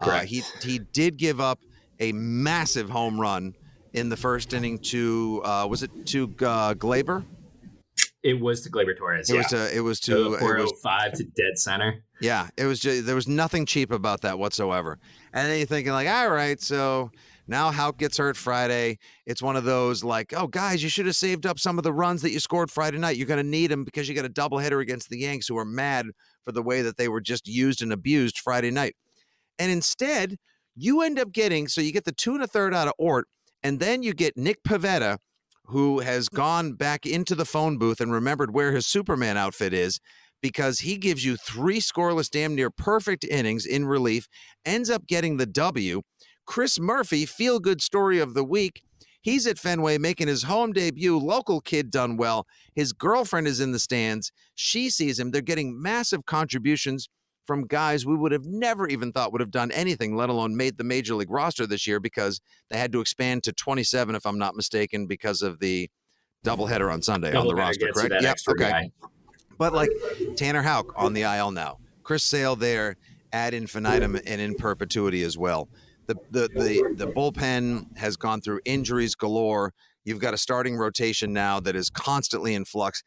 Uh, 0.00 0.20
he 0.20 0.42
he 0.62 0.78
did 0.78 1.16
give 1.16 1.40
up 1.40 1.58
a 2.00 2.12
massive 2.12 2.88
home 2.90 3.20
run 3.20 3.54
in 3.94 4.08
the 4.08 4.16
first 4.16 4.52
inning 4.52 4.78
to 4.78 5.42
uh, 5.44 5.66
was 5.68 5.82
it 5.82 5.90
to 6.06 6.24
uh, 6.42 6.74
Gleyber? 6.74 7.24
It 8.28 8.40
was 8.40 8.60
to 8.62 8.70
Gleyber 8.70 8.96
Torres. 8.96 9.30
It 9.30 9.34
yeah. 9.34 9.38
was 9.38 9.46
to 9.48 9.76
it 9.76 9.80
was 9.80 10.00
to 10.00 10.12
to 10.12 10.34
it 10.34 10.60
was 10.60 10.72
405 10.82 11.12
to 11.14 11.24
dead 11.24 11.56
center. 11.56 12.04
yeah 12.20 12.48
it 12.58 12.66
was 12.66 12.78
just, 12.78 13.06
there 13.06 13.14
was 13.14 13.26
nothing 13.26 13.64
cheap 13.64 13.90
about 13.90 14.20
that 14.20 14.38
whatsoever. 14.38 14.98
And 15.32 15.48
then 15.48 15.56
you're 15.56 15.66
thinking 15.66 15.92
like, 15.92 16.08
all 16.08 16.30
right, 16.30 16.60
so 16.60 17.10
now 17.46 17.70
Houck 17.70 17.96
gets 17.96 18.18
hurt 18.18 18.36
Friday. 18.36 18.98
It's 19.24 19.40
one 19.40 19.56
of 19.56 19.64
those 19.64 20.04
like, 20.04 20.34
oh 20.36 20.46
guys, 20.46 20.82
you 20.82 20.90
should 20.90 21.06
have 21.06 21.16
saved 21.16 21.46
up 21.46 21.58
some 21.58 21.78
of 21.78 21.84
the 21.84 21.92
runs 21.92 22.20
that 22.20 22.30
you 22.30 22.40
scored 22.40 22.70
Friday 22.70 22.98
night. 22.98 23.16
You're 23.16 23.26
going 23.26 23.42
to 23.42 23.48
need 23.48 23.70
them 23.70 23.84
because 23.84 24.08
you 24.08 24.14
got 24.14 24.26
a 24.26 24.28
doubleheader 24.28 24.82
against 24.82 25.08
the 25.08 25.18
Yanks, 25.18 25.48
who 25.48 25.56
are 25.56 25.64
mad 25.64 26.06
for 26.44 26.52
the 26.52 26.62
way 26.62 26.82
that 26.82 26.98
they 26.98 27.08
were 27.08 27.22
just 27.22 27.48
used 27.48 27.80
and 27.80 27.92
abused 27.92 28.38
Friday 28.38 28.70
night. 28.70 28.94
And 29.58 29.72
instead, 29.72 30.36
you 30.76 31.00
end 31.00 31.18
up 31.18 31.32
getting 31.32 31.66
so 31.66 31.80
you 31.80 31.92
get 31.92 32.04
the 32.04 32.12
two 32.12 32.34
and 32.34 32.42
a 32.42 32.46
third 32.46 32.74
out 32.74 32.86
of 32.86 32.94
Ort, 32.98 33.26
and 33.62 33.80
then 33.80 34.02
you 34.02 34.12
get 34.12 34.36
Nick 34.36 34.62
Pivetta, 34.62 35.16
who 35.68 36.00
has 36.00 36.28
gone 36.28 36.72
back 36.72 37.04
into 37.04 37.34
the 37.34 37.44
phone 37.44 37.76
booth 37.76 38.00
and 38.00 38.10
remembered 38.10 38.54
where 38.54 38.72
his 38.72 38.86
Superman 38.86 39.36
outfit 39.36 39.74
is 39.74 40.00
because 40.40 40.80
he 40.80 40.96
gives 40.96 41.24
you 41.24 41.36
three 41.36 41.78
scoreless, 41.80 42.30
damn 42.30 42.54
near 42.54 42.70
perfect 42.70 43.24
innings 43.24 43.66
in 43.66 43.84
relief, 43.84 44.28
ends 44.64 44.88
up 44.88 45.06
getting 45.06 45.36
the 45.36 45.46
W. 45.46 46.02
Chris 46.46 46.80
Murphy, 46.80 47.26
feel 47.26 47.60
good 47.60 47.82
story 47.82 48.18
of 48.18 48.32
the 48.32 48.44
week. 48.44 48.82
He's 49.20 49.46
at 49.46 49.58
Fenway 49.58 49.98
making 49.98 50.28
his 50.28 50.44
home 50.44 50.72
debut. 50.72 51.18
Local 51.18 51.60
kid 51.60 51.90
done 51.90 52.16
well. 52.16 52.46
His 52.74 52.94
girlfriend 52.94 53.46
is 53.46 53.60
in 53.60 53.72
the 53.72 53.78
stands. 53.78 54.32
She 54.54 54.88
sees 54.88 55.18
him. 55.18 55.32
They're 55.32 55.42
getting 55.42 55.80
massive 55.82 56.24
contributions 56.24 57.08
from 57.48 57.66
guys 57.66 58.04
we 58.04 58.14
would 58.14 58.30
have 58.30 58.44
never 58.44 58.86
even 58.88 59.10
thought 59.10 59.32
would 59.32 59.40
have 59.40 59.50
done 59.50 59.72
anything, 59.72 60.14
let 60.14 60.28
alone 60.28 60.54
made 60.54 60.76
the 60.76 60.84
major 60.84 61.14
league 61.14 61.30
roster 61.30 61.66
this 61.66 61.86
year 61.86 61.98
because 61.98 62.42
they 62.68 62.76
had 62.76 62.92
to 62.92 63.00
expand 63.00 63.42
to 63.44 63.54
27, 63.54 64.14
if 64.14 64.26
I'm 64.26 64.36
not 64.36 64.54
mistaken, 64.54 65.06
because 65.06 65.40
of 65.40 65.58
the 65.58 65.90
doubleheader 66.44 66.92
on 66.92 67.00
Sunday 67.00 67.34
on 67.34 67.46
the 67.46 67.54
roster, 67.54 67.88
correct? 67.92 68.16
Yep, 68.20 68.36
okay. 68.50 68.70
guy. 68.70 68.90
But 69.56 69.72
like 69.72 69.88
Tanner 70.36 70.60
Houck 70.60 70.92
on 70.94 71.14
the 71.14 71.22
IL 71.22 71.50
now, 71.50 71.78
Chris 72.02 72.22
Sale 72.22 72.54
there 72.54 72.96
ad 73.32 73.54
infinitum 73.54 74.20
and 74.26 74.40
in 74.42 74.54
perpetuity 74.54 75.22
as 75.22 75.38
well. 75.38 75.70
the 76.06 76.16
the 76.30 76.48
the 76.54 76.94
the 76.96 77.06
bullpen 77.10 77.96
has 77.96 78.18
gone 78.18 78.42
through 78.42 78.60
injuries 78.66 79.14
galore. 79.14 79.72
You've 80.04 80.20
got 80.20 80.34
a 80.34 80.38
starting 80.38 80.76
rotation 80.76 81.32
now 81.32 81.60
that 81.60 81.74
is 81.74 81.88
constantly 81.88 82.54
in 82.54 82.66
flux. 82.66 83.02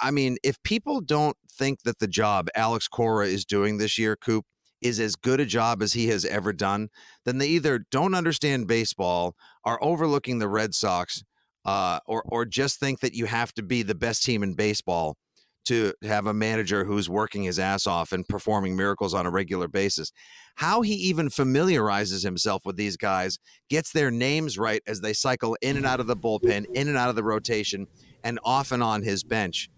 I, 0.00 0.10
mean, 0.10 0.36
if 0.42 0.62
people 0.62 1.00
don't 1.00 1.36
think 1.50 1.82
that 1.82 1.98
the 1.98 2.06
job 2.06 2.48
Alex 2.54 2.88
Cora 2.88 3.26
is 3.26 3.44
doing 3.44 3.78
this 3.78 3.98
year, 3.98 4.16
Coop, 4.16 4.44
is 4.80 5.00
as 5.00 5.16
good 5.16 5.40
a 5.40 5.46
job 5.46 5.82
as 5.82 5.94
he 5.94 6.08
has 6.08 6.24
ever 6.24 6.52
done, 6.52 6.88
then 7.24 7.38
they 7.38 7.48
either 7.48 7.86
don't 7.90 8.14
understand 8.14 8.66
baseball, 8.66 9.34
are 9.64 9.82
overlooking 9.82 10.38
the 10.38 10.48
Red 10.48 10.74
Sox, 10.74 11.24
uh, 11.64 11.98
or 12.06 12.22
or 12.26 12.44
just 12.44 12.78
think 12.78 13.00
that 13.00 13.14
you 13.14 13.24
have 13.24 13.52
to 13.54 13.62
be 13.62 13.82
the 13.82 13.94
best 13.94 14.22
team 14.22 14.42
in 14.42 14.54
baseball 14.54 15.16
to 15.64 15.94
have 16.02 16.26
a 16.26 16.34
manager 16.34 16.84
who's 16.84 17.08
working 17.08 17.42
his 17.42 17.58
ass 17.58 17.86
off 17.86 18.12
and 18.12 18.28
performing 18.28 18.76
miracles 18.76 19.14
on 19.14 19.24
a 19.24 19.30
regular 19.30 19.66
basis. 19.66 20.12
How 20.56 20.82
he 20.82 20.92
even 20.92 21.30
familiarizes 21.30 22.22
himself 22.22 22.66
with 22.66 22.76
these 22.76 22.98
guys, 22.98 23.38
gets 23.70 23.90
their 23.90 24.10
names 24.10 24.58
right 24.58 24.82
as 24.86 25.00
they 25.00 25.14
cycle 25.14 25.56
in 25.62 25.78
and 25.78 25.86
out 25.86 26.00
of 26.00 26.06
the 26.06 26.16
bullpen, 26.16 26.66
in 26.74 26.88
and 26.88 26.98
out 26.98 27.08
of 27.08 27.16
the 27.16 27.24
rotation, 27.24 27.86
and 28.22 28.38
off 28.44 28.72
and 28.72 28.82
on 28.82 29.02
his 29.02 29.24
bench 29.24 29.70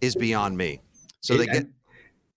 is 0.00 0.14
beyond 0.14 0.56
me. 0.56 0.80
So 1.20 1.36
they 1.36 1.46
get. 1.46 1.66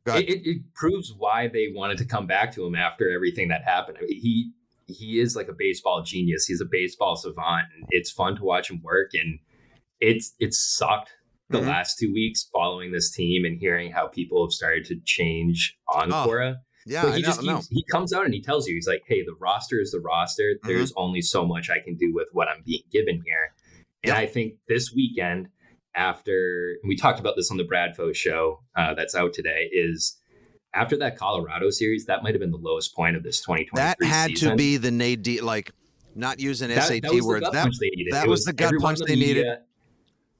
It, 0.05 0.29
it, 0.29 0.41
it, 0.45 0.73
proves 0.73 1.13
why 1.17 1.47
they 1.47 1.71
wanted 1.73 1.97
to 1.99 2.05
come 2.05 2.27
back 2.27 2.53
to 2.55 2.65
him 2.65 2.75
after 2.75 3.09
everything 3.09 3.47
that 3.47 3.63
happened. 3.63 3.97
I 4.01 4.05
mean, 4.05 4.19
he 4.19 4.51
he 4.87 5.19
is 5.19 5.35
like 5.35 5.47
a 5.47 5.53
baseball 5.57 6.03
genius. 6.03 6.45
He's 6.45 6.59
a 6.59 6.65
baseball 6.69 7.15
savant. 7.15 7.67
And 7.75 7.85
it's 7.89 8.11
fun 8.11 8.35
to 8.35 8.43
watch 8.43 8.69
him 8.69 8.81
work, 8.83 9.11
and 9.13 9.39
it's 9.99 10.33
it 10.39 10.53
sucked 10.53 11.11
the 11.49 11.59
mm-hmm. 11.59 11.69
last 11.69 11.97
two 11.99 12.11
weeks 12.13 12.49
following 12.51 12.91
this 12.91 13.11
team 13.11 13.45
and 13.45 13.57
hearing 13.57 13.91
how 13.91 14.07
people 14.07 14.45
have 14.45 14.51
started 14.51 14.85
to 14.85 14.99
change 15.05 15.77
on 15.87 16.11
oh, 16.11 16.25
Cora. 16.25 16.57
Yeah, 16.85 17.03
but 17.03 17.15
he 17.15 17.21
just 17.21 17.39
keeps, 17.39 17.67
he 17.69 17.85
comes 17.89 18.11
out 18.11 18.25
and 18.25 18.33
he 18.33 18.41
tells 18.41 18.67
you 18.67 18.75
he's 18.75 18.87
like, 18.87 19.03
"Hey, 19.07 19.23
the 19.23 19.35
roster 19.39 19.79
is 19.79 19.91
the 19.91 20.01
roster. 20.01 20.55
Mm-hmm. 20.55 20.67
There's 20.67 20.93
only 20.97 21.21
so 21.21 21.45
much 21.45 21.69
I 21.69 21.79
can 21.79 21.95
do 21.95 22.11
with 22.13 22.27
what 22.33 22.49
I'm 22.49 22.61
being 22.65 22.83
given 22.91 23.21
here." 23.25 23.53
And 24.03 24.09
yep. 24.09 24.17
I 24.17 24.25
think 24.25 24.55
this 24.67 24.91
weekend, 24.93 25.47
after 25.95 26.77
we 26.85 26.95
talked 26.95 27.19
about 27.19 27.35
this 27.35 27.51
on 27.51 27.57
the 27.57 27.63
Bradfo 27.63 28.15
show 28.15 28.61
uh, 28.75 28.93
that's 28.93 29.15
out 29.15 29.33
today, 29.33 29.69
is 29.71 30.17
after 30.73 30.97
that 30.97 31.17
Colorado 31.17 31.69
series, 31.69 32.05
that 32.05 32.23
might 32.23 32.33
have 32.33 32.41
been 32.41 32.51
the 32.51 32.57
lowest 32.57 32.95
point 32.95 33.15
of 33.15 33.23
this 33.23 33.41
2020. 33.41 33.69
That 33.75 34.03
had 34.03 34.31
season. 34.31 34.51
to 34.51 34.55
be 34.55 34.77
the 34.77 34.91
Nate 34.91 35.43
like 35.43 35.71
not 36.15 36.39
using 36.39 36.69
that, 36.69 36.83
SAT 36.83 37.03
that 37.03 37.23
words. 37.23 37.43
That, 37.43 37.53
that 37.53 38.27
was, 38.27 38.27
was, 38.27 38.45
the 38.45 38.53
gut 38.53 38.73
punch 38.79 38.99
they 39.05 39.15
needed. 39.15 39.45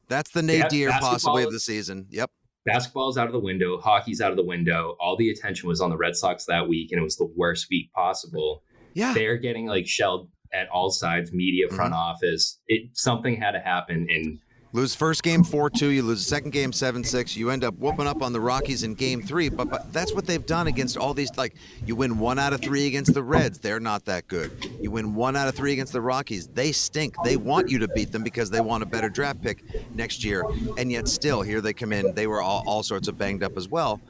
That's 0.07 0.31
the 0.31 0.43
nadir 0.43 0.91
possibly 0.91 1.43
of 1.43 1.51
the 1.51 1.60
season. 1.60 2.07
Yep. 2.10 2.29
Basketball's 2.65 3.17
out 3.17 3.27
of 3.27 3.33
the 3.33 3.39
window. 3.39 3.79
Hockey's 3.79 4.22
out 4.22 4.31
of 4.31 4.38
the 4.38 4.43
window. 4.43 4.95
All 5.00 5.17
the 5.17 5.29
attention 5.29 5.67
was 5.67 5.81
on 5.81 5.89
the 5.89 5.98
Red 5.98 6.15
Sox 6.15 6.45
that 6.45 6.67
week, 6.67 6.91
and 6.91 7.00
it 7.00 7.03
was 7.03 7.17
the 7.17 7.29
worst 7.36 7.67
week 7.69 7.91
possible. 7.93 8.63
Yeah. 8.93 9.13
They're 9.13 9.38
getting 9.38 9.65
like 9.65 9.88
shelled 9.88 10.29
at 10.53 10.69
all 10.69 10.91
sides, 10.91 11.33
media, 11.33 11.67
front 11.67 11.93
mm-hmm. 11.93 12.01
office. 12.01 12.60
It 12.67 12.91
something 12.93 13.36
had 13.36 13.51
to 13.51 13.60
happen 13.60 14.07
in 14.10 14.39
Lose 14.75 14.96
first 14.96 15.22
game 15.22 15.44
4 15.44 15.70
2, 15.70 15.89
you 15.89 16.01
lose 16.01 16.25
second 16.25 16.50
game 16.50 16.74
7 16.74 17.03
6. 17.03 17.38
You 17.38 17.51
end 17.51 17.63
up 17.63 17.77
whooping 17.77 18.08
up 18.08 18.24
on 18.24 18.34
the 18.34 18.42
Rockies 18.42 18.82
in 18.82 18.96
game 18.96 19.22
three. 19.22 19.48
But, 19.48 19.70
but 19.70 19.94
that's 19.94 20.13
what 20.15 20.25
they've 20.25 20.44
done 20.44 20.65
against 20.65 20.98
all 20.98 21.13
these. 21.13 21.30
Like, 21.38 21.53
you 21.86 21.96
win 21.96 22.18
one 22.18 22.39
out 22.39 22.53
of 22.53 22.62
three 22.62 22.88
against 22.88 23.13
the 23.13 23.22
Reds. 23.22 23.60
They're 23.60 23.80
not 23.80 24.03
that 24.06 24.27
good. 24.27 24.51
You 24.82 24.89
win 24.89 25.13
one 25.13 25.36
out 25.36 25.48
of 25.48 25.53
three 25.53 25.74
against 25.74 25.94
the 25.94 26.01
Rockies. 26.01 26.48
They 26.48 26.72
stink. 26.72 27.15
They 27.24 27.38
want 27.38 27.70
you 27.70 27.77
to 27.80 27.88
beat 27.89 28.12
them 28.12 28.24
because 28.24 28.50
they 28.50 28.62
want 28.62 28.82
a 28.82 28.88
better 28.88 29.10
draft 29.10 29.44
pick 29.44 29.63
next 29.94 30.24
year. 30.24 30.44
And 30.80 30.92
yet, 30.92 31.08
still, 31.08 31.44
here 31.44 31.62
they 31.62 31.74
come 31.74 31.94
in. 31.94 32.15
They 32.15 32.25
were 32.25 32.42
all, 32.42 32.63
all 32.65 32.82
sorts 32.82 33.08
of 33.08 33.15
banged 33.15 33.44
up 33.44 33.56
as 33.58 33.70
well. 33.70 34.01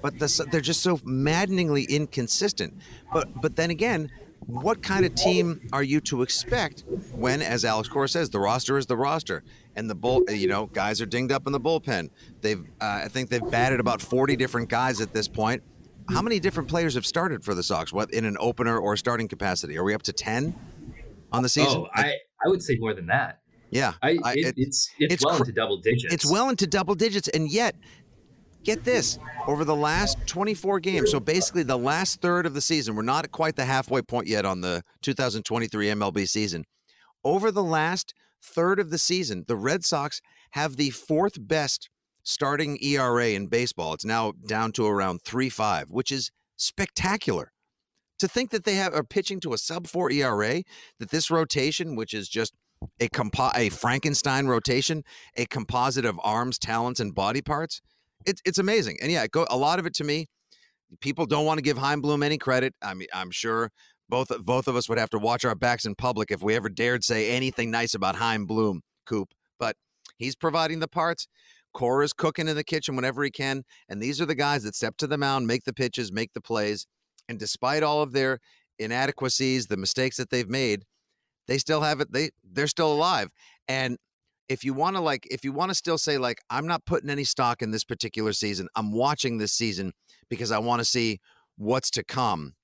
But 0.00 0.18
the, 0.18 0.46
they're 0.50 0.62
just 0.62 0.82
so 0.82 1.00
maddeningly 1.04 1.84
inconsistent. 1.84 2.72
But, 3.12 3.42
but 3.42 3.56
then 3.56 3.68
again, 3.70 4.10
what 4.46 4.82
kind 4.82 5.04
of 5.04 5.14
team 5.14 5.68
are 5.72 5.82
you 5.82 6.00
to 6.02 6.22
expect 6.22 6.84
when, 7.12 7.42
as 7.42 7.64
Alex 7.64 7.88
Cora 7.88 8.08
says, 8.08 8.30
the 8.30 8.40
roster 8.40 8.78
is 8.78 8.86
the 8.86 8.96
roster? 8.96 9.42
and 9.78 9.88
the 9.88 9.94
bull, 9.94 10.24
you 10.28 10.48
know, 10.48 10.66
guys 10.66 11.00
are 11.00 11.06
dinged 11.06 11.30
up 11.30 11.46
in 11.46 11.52
the 11.52 11.60
bullpen. 11.60 12.10
They've, 12.40 12.60
uh, 12.80 13.02
I 13.04 13.08
think 13.08 13.30
they've 13.30 13.48
batted 13.48 13.78
about 13.78 14.02
40 14.02 14.34
different 14.34 14.68
guys 14.68 15.00
at 15.00 15.12
this 15.12 15.28
point. 15.28 15.62
How 16.10 16.20
many 16.20 16.40
different 16.40 16.68
players 16.68 16.94
have 16.94 17.06
started 17.06 17.44
for 17.44 17.54
the 17.54 17.62
Sox? 17.62 17.92
What 17.92 18.12
in 18.12 18.24
an 18.24 18.36
opener 18.40 18.76
or 18.76 18.96
starting 18.96 19.28
capacity? 19.28 19.78
Are 19.78 19.84
we 19.84 19.94
up 19.94 20.02
to 20.02 20.12
10 20.12 20.52
on 21.30 21.42
the 21.44 21.48
season? 21.48 21.82
Oh, 21.82 21.88
I, 21.94 22.14
I 22.44 22.48
would 22.48 22.60
say 22.60 22.76
more 22.80 22.92
than 22.92 23.06
that. 23.06 23.40
Yeah, 23.70 23.92
I, 24.02 24.18
I 24.24 24.32
it, 24.32 24.54
it's, 24.56 24.90
it's, 24.98 25.14
it's 25.14 25.24
well 25.24 25.36
cr- 25.36 25.42
into 25.42 25.52
double 25.52 25.76
digits. 25.76 26.12
It's 26.12 26.30
well 26.30 26.48
into 26.48 26.66
double 26.66 26.94
digits, 26.96 27.28
and 27.28 27.52
yet, 27.52 27.76
get 28.68 28.84
this: 28.84 29.18
over 29.46 29.64
the 29.64 29.74
last 29.74 30.18
24 30.26 30.78
games, 30.80 31.10
so 31.10 31.18
basically 31.18 31.62
the 31.62 31.78
last 31.78 32.20
third 32.20 32.44
of 32.44 32.52
the 32.52 32.60
season, 32.60 32.94
we're 32.94 33.02
not 33.02 33.24
at 33.24 33.32
quite 33.32 33.56
the 33.56 33.64
halfway 33.64 34.02
point 34.02 34.26
yet 34.26 34.44
on 34.44 34.60
the 34.60 34.82
2023 35.00 35.86
MLB 35.86 36.28
season. 36.28 36.64
Over 37.24 37.50
the 37.50 37.62
last 37.62 38.12
third 38.42 38.78
of 38.78 38.90
the 38.90 38.98
season, 38.98 39.44
the 39.48 39.56
Red 39.56 39.86
Sox 39.86 40.20
have 40.50 40.76
the 40.76 40.90
fourth 40.90 41.36
best 41.38 41.88
starting 42.22 42.78
ERA 42.82 43.28
in 43.28 43.46
baseball. 43.46 43.94
It's 43.94 44.04
now 44.04 44.32
down 44.46 44.72
to 44.72 44.86
around 44.86 45.22
3.5, 45.24 45.84
which 45.88 46.12
is 46.12 46.30
spectacular. 46.56 47.52
To 48.18 48.28
think 48.28 48.50
that 48.50 48.64
they 48.64 48.74
have 48.74 48.92
are 48.92 49.04
pitching 49.04 49.40
to 49.40 49.54
a 49.54 49.58
sub 49.58 49.86
4 49.86 50.10
ERA, 50.10 50.62
that 50.98 51.10
this 51.10 51.30
rotation, 51.30 51.96
which 51.96 52.12
is 52.12 52.28
just 52.28 52.52
a 53.00 53.08
compo- 53.08 53.52
a 53.54 53.70
Frankenstein 53.70 54.46
rotation, 54.46 55.04
a 55.36 55.46
composite 55.46 56.04
of 56.04 56.20
arms, 56.22 56.58
talents, 56.58 57.00
and 57.00 57.14
body 57.14 57.40
parts, 57.40 57.80
it's 58.28 58.42
it's 58.44 58.58
amazing. 58.58 58.98
And 59.02 59.10
yeah, 59.10 59.26
go, 59.26 59.46
a 59.50 59.56
lot 59.56 59.78
of 59.78 59.86
it 59.86 59.94
to 59.94 60.04
me, 60.04 60.26
people 61.00 61.26
don't 61.26 61.46
want 61.46 61.58
to 61.58 61.62
give 61.62 61.78
Chaim 61.78 62.00
Bloom 62.00 62.22
any 62.22 62.38
credit. 62.38 62.74
I 62.82 62.94
mean, 62.94 63.08
I'm 63.12 63.30
sure 63.30 63.70
both 64.08 64.30
both 64.44 64.68
of 64.68 64.76
us 64.76 64.88
would 64.88 64.98
have 64.98 65.10
to 65.10 65.18
watch 65.18 65.44
our 65.44 65.54
backs 65.54 65.84
in 65.84 65.94
public 65.94 66.30
if 66.30 66.42
we 66.42 66.54
ever 66.54 66.68
dared 66.68 67.04
say 67.04 67.30
anything 67.30 67.70
nice 67.70 67.94
about 67.94 68.16
Chaim 68.16 68.46
Bloom, 68.46 68.82
Coop. 69.06 69.32
But 69.58 69.76
he's 70.18 70.36
providing 70.36 70.80
the 70.80 70.88
parts. 70.88 71.26
Cora's 71.74 72.12
cooking 72.12 72.48
in 72.48 72.56
the 72.56 72.64
kitchen 72.64 72.96
whenever 72.96 73.22
he 73.22 73.30
can, 73.30 73.62
and 73.88 74.02
these 74.02 74.20
are 74.20 74.26
the 74.26 74.34
guys 74.34 74.62
that 74.64 74.74
step 74.74 74.96
to 74.98 75.06
the 75.06 75.18
mound, 75.18 75.46
make 75.46 75.64
the 75.64 75.72
pitches, 75.72 76.10
make 76.10 76.32
the 76.32 76.40
plays, 76.40 76.86
and 77.28 77.38
despite 77.38 77.82
all 77.82 78.02
of 78.02 78.12
their 78.12 78.38
inadequacies, 78.78 79.66
the 79.66 79.76
mistakes 79.76 80.16
that 80.16 80.30
they've 80.30 80.48
made, 80.48 80.84
they 81.46 81.58
still 81.58 81.82
have 81.82 82.00
it. 82.00 82.12
They 82.12 82.30
they're 82.42 82.66
still 82.66 82.92
alive. 82.92 83.30
And 83.68 83.98
if 84.48 84.64
you 84.64 84.74
want 84.74 84.96
to 84.96 85.02
like, 85.02 85.26
if 85.30 85.44
you 85.44 85.52
want 85.52 85.70
to 85.70 85.74
still 85.74 85.98
say 85.98 86.18
like, 86.18 86.38
I'm 86.50 86.66
not 86.66 86.84
putting 86.84 87.10
any 87.10 87.24
stock 87.24 87.62
in 87.62 87.70
this 87.70 87.84
particular 87.84 88.32
season. 88.32 88.68
I'm 88.74 88.92
watching 88.92 89.38
this 89.38 89.52
season 89.52 89.92
because 90.28 90.50
I 90.50 90.58
want 90.58 90.80
to 90.80 90.84
see 90.84 91.20
what's 91.56 91.90
to 91.90 92.04
come 92.04 92.54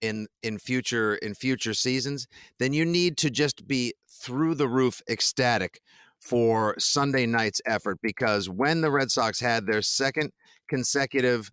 in 0.00 0.26
in 0.42 0.58
future 0.58 1.16
in 1.16 1.34
future 1.34 1.74
seasons, 1.74 2.26
then 2.58 2.72
you 2.72 2.84
need 2.84 3.16
to 3.18 3.30
just 3.30 3.66
be 3.66 3.94
through 4.08 4.54
the 4.54 4.68
roof 4.68 5.00
ecstatic 5.08 5.80
for 6.20 6.74
Sunday 6.78 7.26
night's 7.26 7.60
effort 7.66 7.98
because 8.02 8.48
when 8.48 8.80
the 8.80 8.90
Red 8.90 9.10
Sox 9.10 9.40
had 9.40 9.66
their 9.66 9.82
second 9.82 10.30
consecutive 10.68 11.50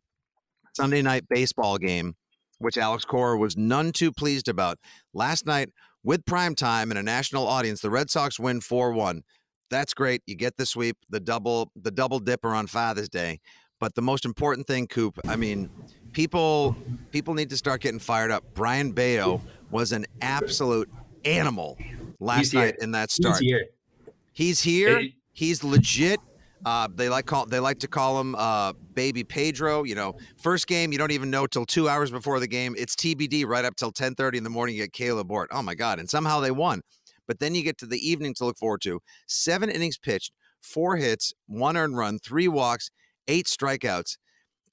Sunday 0.75 1.01
night 1.01 1.25
baseball 1.30 1.77
game, 1.77 2.15
which 2.60 2.77
Alex 2.77 3.06
Cora 3.06 3.38
was 3.38 3.56
none 3.56 3.92
too 3.92 4.12
pleased 4.12 4.48
about, 4.48 4.77
last 5.13 5.46
night 5.46 5.70
with 6.04 6.25
prime 6.25 6.56
time 6.56 6.92
and 6.92 7.00
a 7.00 7.04
national 7.04 7.48
audience, 7.48 7.82
the 7.82 7.89
Red 7.89 8.10
Sox 8.10 8.39
win 8.39 8.60
4-1. 8.60 9.22
That's 9.69 9.93
great. 9.93 10.22
You 10.27 10.36
get 10.36 10.57
the 10.57 10.65
sweep, 10.65 10.98
the 11.10 11.19
double 11.19 11.72
the 11.75 11.91
double 11.91 12.19
dipper 12.19 12.53
on 12.53 12.67
Father's 12.67 13.10
Day. 13.10 13.39
But 13.79 13.95
the 13.95 14.01
most 14.01 14.25
important 14.25 14.67
thing, 14.67 14.88
Coop, 14.88 15.19
I 15.27 15.36
mean, 15.36 15.69
people 16.13 16.75
people 17.12 17.34
need 17.34 17.50
to 17.50 17.57
start 17.57 17.81
getting 17.81 18.00
fired 18.00 18.31
up. 18.31 18.43
Brayan 18.53 18.91
Bello 18.91 19.41
was 19.69 19.91
an 19.91 20.05
absolute 20.22 20.89
animal 21.25 21.77
last 22.19 22.53
night 22.53 22.75
in 22.81 22.91
that 22.91 23.12
start. 23.12 23.39
He's 23.39 23.50
here. 23.50 23.65
He's 24.34 24.62
here. 24.62 25.10
He's 25.34 25.63
legit. 25.63 26.19
Uh, 26.65 26.88
they 26.95 27.10
like 27.10 27.25
call 27.25 27.45
they 27.45 27.60
like 27.60 27.79
to 27.79 27.88
call 27.88 28.19
him 28.19 28.34
uh, 28.36 28.74
Baby 28.93 29.24
Pedro. 29.24 29.84
You 29.84 29.95
know, 29.95 30.15
first 30.38 30.67
game 30.67 30.91
you 30.91 30.98
don't 30.98 31.12
even 31.12 31.29
know 31.29 31.45
till 31.45 31.65
two 31.65 31.88
hours 31.88 32.10
before 32.10 32.39
the 32.39 32.48
game. 32.48 32.75
It's 32.77 32.95
TBD 32.95 33.45
right 33.45 33.65
up 33.65 33.75
till 33.75 33.91
ten 33.91 34.15
thirty 34.15 34.38
in 34.38 34.43
the 34.43 34.50
morning. 34.50 34.75
You 34.75 34.88
get 34.88 34.93
Kaleb 34.93 35.29
Ort. 35.29 35.50
Oh 35.51 35.62
my 35.62 35.75
God! 35.75 36.00
And 36.00 36.10
somehow 36.10 36.39
they 36.39 36.51
won. 36.51 36.81
But 37.27 37.39
then 37.39 37.55
you 37.55 37.63
get 37.63 37.77
to 37.79 37.86
the 37.86 38.08
evening 38.08 38.34
to 38.36 38.46
look 38.46 38.58
forward 38.58 38.82
to. 38.82 39.00
Seven 39.27 39.70
innings 39.70 39.98
pitched, 39.98 40.32
four 40.62 40.98
hits, 40.98 41.34
one 41.48 41.77
earned 41.77 41.98
run, 41.98 42.20
three 42.20 42.48
walks, 42.48 42.89
eight 43.27 43.46
strikeouts 43.46 44.17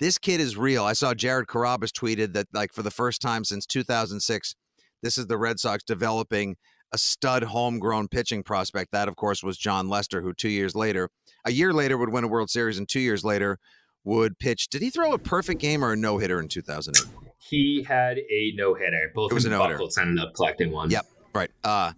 this 0.03 0.19
kid 0.19 0.41
is 0.41 0.57
real. 0.57 0.85
I 0.85 0.95
saw 0.95 1.15
Jared 1.15 1.47
Carrabis 1.47 1.93
tweeted 1.93 2.33
that 2.33 2.49
like 2.53 2.73
for 2.73 2.83
the 2.83 2.91
first 2.91 3.23
time 3.23 3.45
since 3.45 3.65
2006, 3.67 4.57
this 5.01 5.17
is 5.17 5.29
the 5.29 5.39
Red 5.39 5.61
Sox 5.61 5.85
developing 5.85 6.57
a 6.93 6.99
stud 6.99 7.45
homegrown 7.45 8.09
pitching 8.09 8.43
prospect. 8.43 8.91
That, 8.91 9.07
of 9.07 9.15
course, 9.15 9.45
was 9.45 9.57
Jon 9.57 9.89
Lester, 9.89 10.21
who 10.21 10.35
two 10.35 10.49
years 10.49 10.75
later, 10.75 11.09
a 11.45 11.53
year 11.53 11.73
later, 11.73 11.97
would 11.97 12.09
win 12.09 12.25
a 12.25 12.29
World 12.29 12.51
Series, 12.51 12.79
and 12.79 12.89
two 12.89 12.99
years 12.99 13.25
later 13.25 13.59
would 14.03 14.41
pitch. 14.41 14.69
Did 14.69 14.83
he 14.83 14.91
throw 14.91 15.13
a 15.13 15.19
perfect 15.19 15.61
game 15.61 15.85
or 15.85 15.93
a 15.93 15.97
no 15.97 16.19
hitter 16.19 16.41
in 16.41 16.49
2008? 16.49 17.09
He 17.39 17.85
had 17.87 18.19
a 18.19 18.53
no 18.57 18.75
hitter. 18.75 19.13
Both 19.15 19.31
it 19.31 19.35
was 19.35 19.45
of 19.45 19.53
the 19.53 19.57
Buchholz 19.57 19.99
ended 19.99 20.25
up 20.25 20.35
collecting 20.35 20.73
one. 20.73 20.91
Yep, 20.91 21.07
right. 21.33 21.51
Uh, 21.63 21.93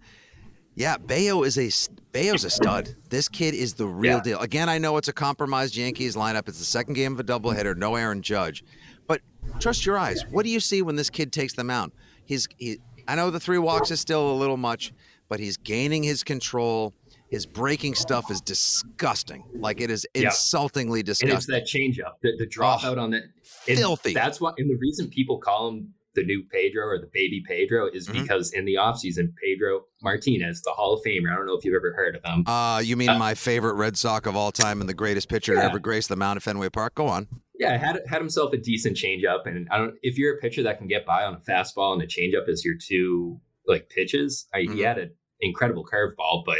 yeah, 0.75 0.97
Bello 0.97 1.43
is 1.43 1.57
a 1.57 1.69
Bello's 2.11 2.43
a 2.43 2.49
stud. 2.49 2.95
This 3.09 3.27
kid 3.27 3.53
is 3.53 3.73
the 3.73 3.85
real 3.87 4.17
yeah. 4.17 4.23
deal. 4.23 4.39
Again, 4.39 4.69
I 4.69 4.77
know 4.77 4.97
it's 4.97 5.07
a 5.07 5.13
compromised 5.13 5.75
Yankees 5.75 6.15
lineup. 6.15 6.47
It's 6.47 6.59
the 6.59 6.65
second 6.65 6.93
game 6.93 7.13
of 7.13 7.19
a 7.19 7.23
doubleheader. 7.23 7.75
No 7.75 7.95
Aaron 7.95 8.21
Judge, 8.21 8.63
but 9.07 9.21
trust 9.59 9.85
your 9.85 9.97
eyes. 9.97 10.23
What 10.29 10.43
do 10.43 10.51
you 10.51 10.59
see 10.59 10.81
when 10.81 10.95
this 10.95 11.09
kid 11.09 11.31
takes 11.31 11.53
them 11.53 11.69
out? 11.69 11.91
He's 12.25 12.47
he, 12.57 12.79
I 13.07 13.15
know 13.15 13.31
the 13.31 13.39
three 13.39 13.57
walks 13.57 13.91
is 13.91 13.99
still 13.99 14.31
a 14.31 14.35
little 14.35 14.57
much, 14.57 14.93
but 15.29 15.39
he's 15.39 15.57
gaining 15.57 16.03
his 16.03 16.23
control. 16.23 16.93
His 17.29 17.45
breaking 17.45 17.95
stuff 17.95 18.29
is 18.29 18.39
disgusting. 18.39 19.43
Like 19.55 19.81
it 19.81 19.89
is 19.89 20.05
Yeah. 20.13 20.25
insultingly 20.25 21.03
disgusting. 21.03 21.29
And 21.31 21.37
it's 21.37 21.47
that 21.47 21.65
changeup, 21.65 22.13
the, 22.21 22.37
the 22.37 22.47
dropout 22.47 22.97
on 22.97 23.11
that. 23.11 23.23
filthy. 23.43 24.13
That's 24.13 24.39
why, 24.39 24.53
and 24.57 24.69
the 24.69 24.77
reason 24.77 25.09
people 25.09 25.39
call 25.39 25.69
him 25.69 25.93
the 26.15 26.23
new 26.23 26.43
Pedro 26.51 26.85
or 26.85 26.97
the 26.99 27.09
baby 27.13 27.43
Pedro 27.47 27.87
is 27.93 28.07
Mhm. 28.07 28.21
because 28.21 28.51
in 28.53 28.65
the 28.65 28.75
offseason, 28.75 29.33
Pedro 29.43 29.85
Martinez, 30.01 30.61
the 30.63 30.71
Hall 30.71 30.93
of 30.93 31.01
Famer, 31.05 31.31
I 31.31 31.35
don't 31.35 31.45
know 31.45 31.55
if 31.57 31.63
you've 31.65 31.75
ever 31.75 31.93
heard 31.93 32.15
of 32.15 32.23
him. 32.23 32.47
Uh, 32.47 32.79
you 32.83 32.95
mean 32.95 33.09
Uh, 33.09 33.17
my 33.19 33.33
favorite 33.35 33.73
Red 33.73 33.97
Sox 33.97 34.27
of 34.27 34.35
all 34.35 34.51
time 34.51 34.79
and 34.81 34.89
the 34.89 34.93
greatest 34.93 35.29
pitcher 35.29 35.53
to 35.55 35.63
ever 35.63 35.79
grace 35.79 36.07
the 36.07 36.15
mound 36.15 36.37
at 36.37 36.43
Fenway 36.43 36.69
Park? 36.69 36.95
Go 36.95 37.07
on. 37.07 37.27
Yeah, 37.59 37.77
had 37.77 38.01
had 38.07 38.19
himself 38.19 38.51
a 38.53 38.57
decent 38.57 38.97
changeup, 38.97 39.45
and 39.45 39.67
I 39.71 39.77
don't. 39.77 39.95
If 40.01 40.17
you're 40.17 40.35
a 40.35 40.39
pitcher 40.39 40.63
that 40.63 40.77
can 40.77 40.87
get 40.87 41.05
by 41.05 41.23
on 41.23 41.35
a 41.35 41.39
fastball 41.39 41.93
and 41.93 42.01
a 42.01 42.07
changeup 42.07 42.49
as 42.49 42.65
your 42.65 42.75
two 42.81 43.39
like 43.67 43.89
pitches, 43.89 44.47
I, 44.53 44.61
he 44.61 44.67
Mhm. 44.67 44.83
had 44.83 44.97
an 44.99 45.11
incredible 45.41 45.85
curveball, 45.85 46.43
but 46.45 46.57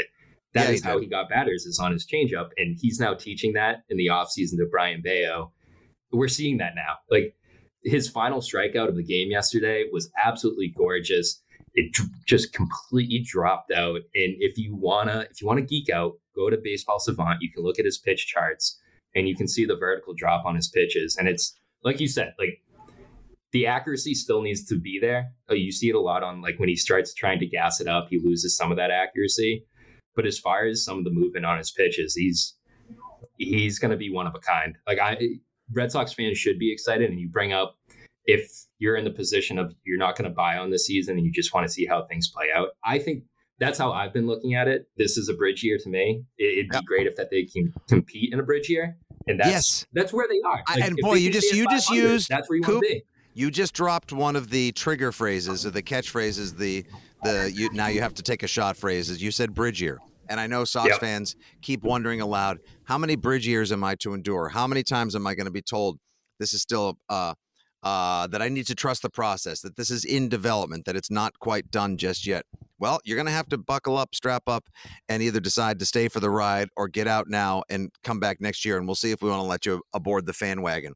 Yeah, 0.54 0.62
that 0.62 0.68
he 0.70 0.74
is 0.76 0.82
how 0.84 0.98
he 0.98 1.06
got 1.06 1.28
batters 1.28 1.66
is 1.66 1.78
on 1.78 1.92
his 1.92 2.06
changeup, 2.06 2.48
and 2.56 2.76
he's 2.80 2.98
now 2.98 3.12
teaching 3.14 3.52
that 3.52 3.82
in 3.90 3.96
the 3.98 4.06
offseason 4.06 4.56
to 4.58 4.66
Brayan 4.70 5.02
Bello. 5.02 5.52
We're 6.12 6.28
seeing 6.28 6.56
that 6.58 6.74
now. 6.74 6.96
Like 7.10 7.34
his 7.86 8.08
final 8.08 8.40
strikeout 8.40 8.88
of 8.88 8.96
the 8.96 9.02
game 9.02 9.30
yesterday 9.30 9.84
was 9.92 10.10
absolutely 10.22 10.68
gorgeous. 10.76 11.40
It 11.74 11.96
just 12.26 12.52
completely 12.52 13.20
dropped 13.24 13.70
out. 13.70 13.96
And 14.14 14.34
if 14.40 14.58
you 14.58 14.74
wanna, 14.74 15.26
if 15.30 15.40
you 15.40 15.46
wanna 15.46 15.62
geek 15.62 15.88
out, 15.88 16.14
go 16.34 16.50
to 16.50 16.56
Baseball 16.56 16.98
Savant. 16.98 17.40
You 17.40 17.50
can 17.50 17.62
look 17.62 17.78
at 17.78 17.84
his 17.84 17.98
pitch 17.98 18.26
charts 18.26 18.78
and 19.14 19.28
you 19.28 19.36
can 19.36 19.46
see 19.46 19.64
the 19.64 19.76
vertical 19.76 20.14
drop 20.14 20.44
on 20.44 20.56
his 20.56 20.68
pitches. 20.68 21.16
And 21.16 21.28
it's 21.28 21.56
like 21.84 22.00
you 22.00 22.08
said, 22.08 22.34
like 22.38 22.60
the 23.52 23.66
accuracy 23.66 24.14
still 24.14 24.42
needs 24.42 24.64
to 24.66 24.78
be 24.78 24.98
there. 25.00 25.32
Uh, 25.50 25.54
You 25.54 25.70
see 25.70 25.88
it 25.88 25.94
a 25.94 26.00
lot 26.00 26.22
on 26.22 26.42
like 26.42 26.58
when 26.58 26.68
he 26.68 26.76
starts 26.76 27.14
trying 27.14 27.38
to 27.38 27.46
gas 27.46 27.80
it 27.80 27.86
up, 27.86 28.08
he 28.10 28.18
loses 28.18 28.56
some 28.56 28.70
of 28.70 28.76
that 28.78 28.90
accuracy. 28.90 29.64
But 30.14 30.26
as 30.26 30.38
far 30.38 30.66
as 30.66 30.84
some 30.84 30.98
of 30.98 31.04
the 31.04 31.10
movement 31.10 31.46
on 31.46 31.58
his 31.58 31.70
pitches, 31.70 32.14
he's 32.14 32.54
he's 33.36 33.78
going 33.78 33.90
to 33.90 33.96
be 33.96 34.10
one 34.10 34.26
of 34.26 34.34
a 34.34 34.38
kind. 34.38 34.76
Like 34.86 34.98
I, 34.98 35.18
Red 35.72 35.90
Sox 35.92 36.12
fans 36.12 36.38
should 36.38 36.58
be 36.58 36.72
excited. 36.72 37.10
And 37.10 37.18
you 37.20 37.28
bring 37.28 37.52
up 37.52 37.76
if 38.24 38.50
you're 38.78 38.96
in 38.96 39.04
the 39.04 39.10
position 39.10 39.58
of 39.58 39.74
you're 39.84 39.98
not 39.98 40.16
going 40.16 40.28
to 40.28 40.34
buy 40.34 40.56
on 40.58 40.70
the 40.70 40.78
season 40.78 41.16
and 41.16 41.24
you 41.24 41.32
just 41.32 41.54
want 41.54 41.66
to 41.66 41.72
see 41.72 41.86
how 41.86 42.04
things 42.04 42.28
play 42.28 42.46
out. 42.54 42.70
I 42.84 42.98
think 42.98 43.24
that's 43.58 43.78
how 43.78 43.92
I've 43.92 44.12
been 44.12 44.26
looking 44.26 44.54
at 44.54 44.68
it. 44.68 44.86
This 44.96 45.16
is 45.16 45.28
a 45.28 45.34
bridge 45.34 45.62
year 45.64 45.78
to 45.78 45.88
me. 45.88 46.22
It, 46.36 46.64
would 46.64 46.68
be 46.70 46.76
Yep. 46.76 46.84
great 46.84 47.06
if 47.06 47.16
that 47.16 47.30
they 47.30 47.44
can 47.44 47.72
compete 47.88 48.32
in 48.32 48.38
a 48.40 48.42
bridge 48.42 48.68
year, 48.68 48.96
and 49.26 49.40
that's 49.40 49.48
Yes. 49.50 49.86
that's 49.94 50.12
where 50.12 50.26
they 50.28 50.40
are. 50.46 50.62
I- 50.66 50.80
and 50.86 50.96
boy, 51.00 51.14
you 51.14 51.30
just- 51.30 51.54
you 51.54 51.66
just 51.70 51.88
used- 51.90 52.28
that's 52.28 52.50
where 52.50 52.58
you 52.58 52.62
Coop, 52.64 52.74
want 52.74 52.86
to 52.88 52.94
be. 52.96 53.02
You 53.32 53.50
just 53.50 53.72
dropped 53.74 54.12
one 54.12 54.34
of 54.36 54.50
the 54.50 54.72
trigger 54.72 55.10
phrases 55.12 55.64
or 55.64 55.70
the 55.70 55.82
catchphrases. 55.82 56.56
The 56.58 56.84
the 57.24 57.50
you 57.54 57.70
now 57.72 57.86
you 57.88 58.00
have 58.02 58.14
to 58.14 58.22
take 58.22 58.42
a 58.42 58.46
shot 58.46 58.76
phrases. 58.76 59.22
You 59.22 59.30
said 59.30 59.54
bridge 59.54 59.80
year, 59.80 59.98
and 60.28 60.40
I 60.40 60.46
know 60.46 60.64
Sox 60.64 60.90
Yep. 60.90 61.00
fans 61.00 61.36
keep 61.62 61.82
wondering 61.82 62.20
aloud, 62.20 62.58
how 62.84 62.98
many 62.98 63.16
bridge 63.16 63.46
years 63.46 63.72
am 63.72 63.84
I 63.84 63.94
to 63.96 64.14
endure? 64.14 64.48
How 64.48 64.66
many 64.66 64.82
times 64.82 65.14
am 65.14 65.26
I 65.26 65.34
going 65.34 65.46
to 65.46 65.52
be 65.52 65.62
told 65.62 65.98
this 66.38 66.52
is 66.52 66.62
still 66.62 66.98
uh 67.08 67.34
uh 67.82 68.26
that 68.28 68.42
I 68.42 68.48
need 68.48 68.66
to 68.66 68.74
trust 68.74 69.02
the 69.02 69.10
process, 69.10 69.60
that 69.60 69.76
this 69.76 69.90
is 69.90 70.04
in 70.04 70.28
development, 70.28 70.86
that 70.86 70.96
it's 70.96 71.10
not 71.10 71.38
quite 71.38 71.70
done 71.70 71.96
just 71.96 72.26
yet? 72.26 72.44
Well, 72.78 73.00
you're 73.04 73.16
going 73.16 73.26
to 73.26 73.32
have 73.32 73.48
to 73.48 73.58
buckle 73.58 73.96
up, 73.96 74.14
strap 74.14 74.42
up, 74.46 74.68
and 75.08 75.22
either 75.22 75.40
decide 75.40 75.78
to 75.78 75.86
stay 75.86 76.08
for 76.08 76.20
the 76.20 76.28
ride 76.28 76.68
or 76.76 76.88
get 76.88 77.06
out 77.08 77.26
now 77.28 77.62
and 77.70 77.90
come 78.04 78.20
back 78.20 78.38
next 78.40 78.64
year, 78.66 78.76
and 78.76 78.86
we'll 78.86 78.94
see 78.96 79.12
if 79.12 79.22
we 79.22 79.30
want 79.30 79.40
to 79.40 79.46
let 79.46 79.64
you 79.64 79.82
aboard 79.94 80.26
the 80.26 80.34
fan 80.34 80.60
wagon. 80.60 80.92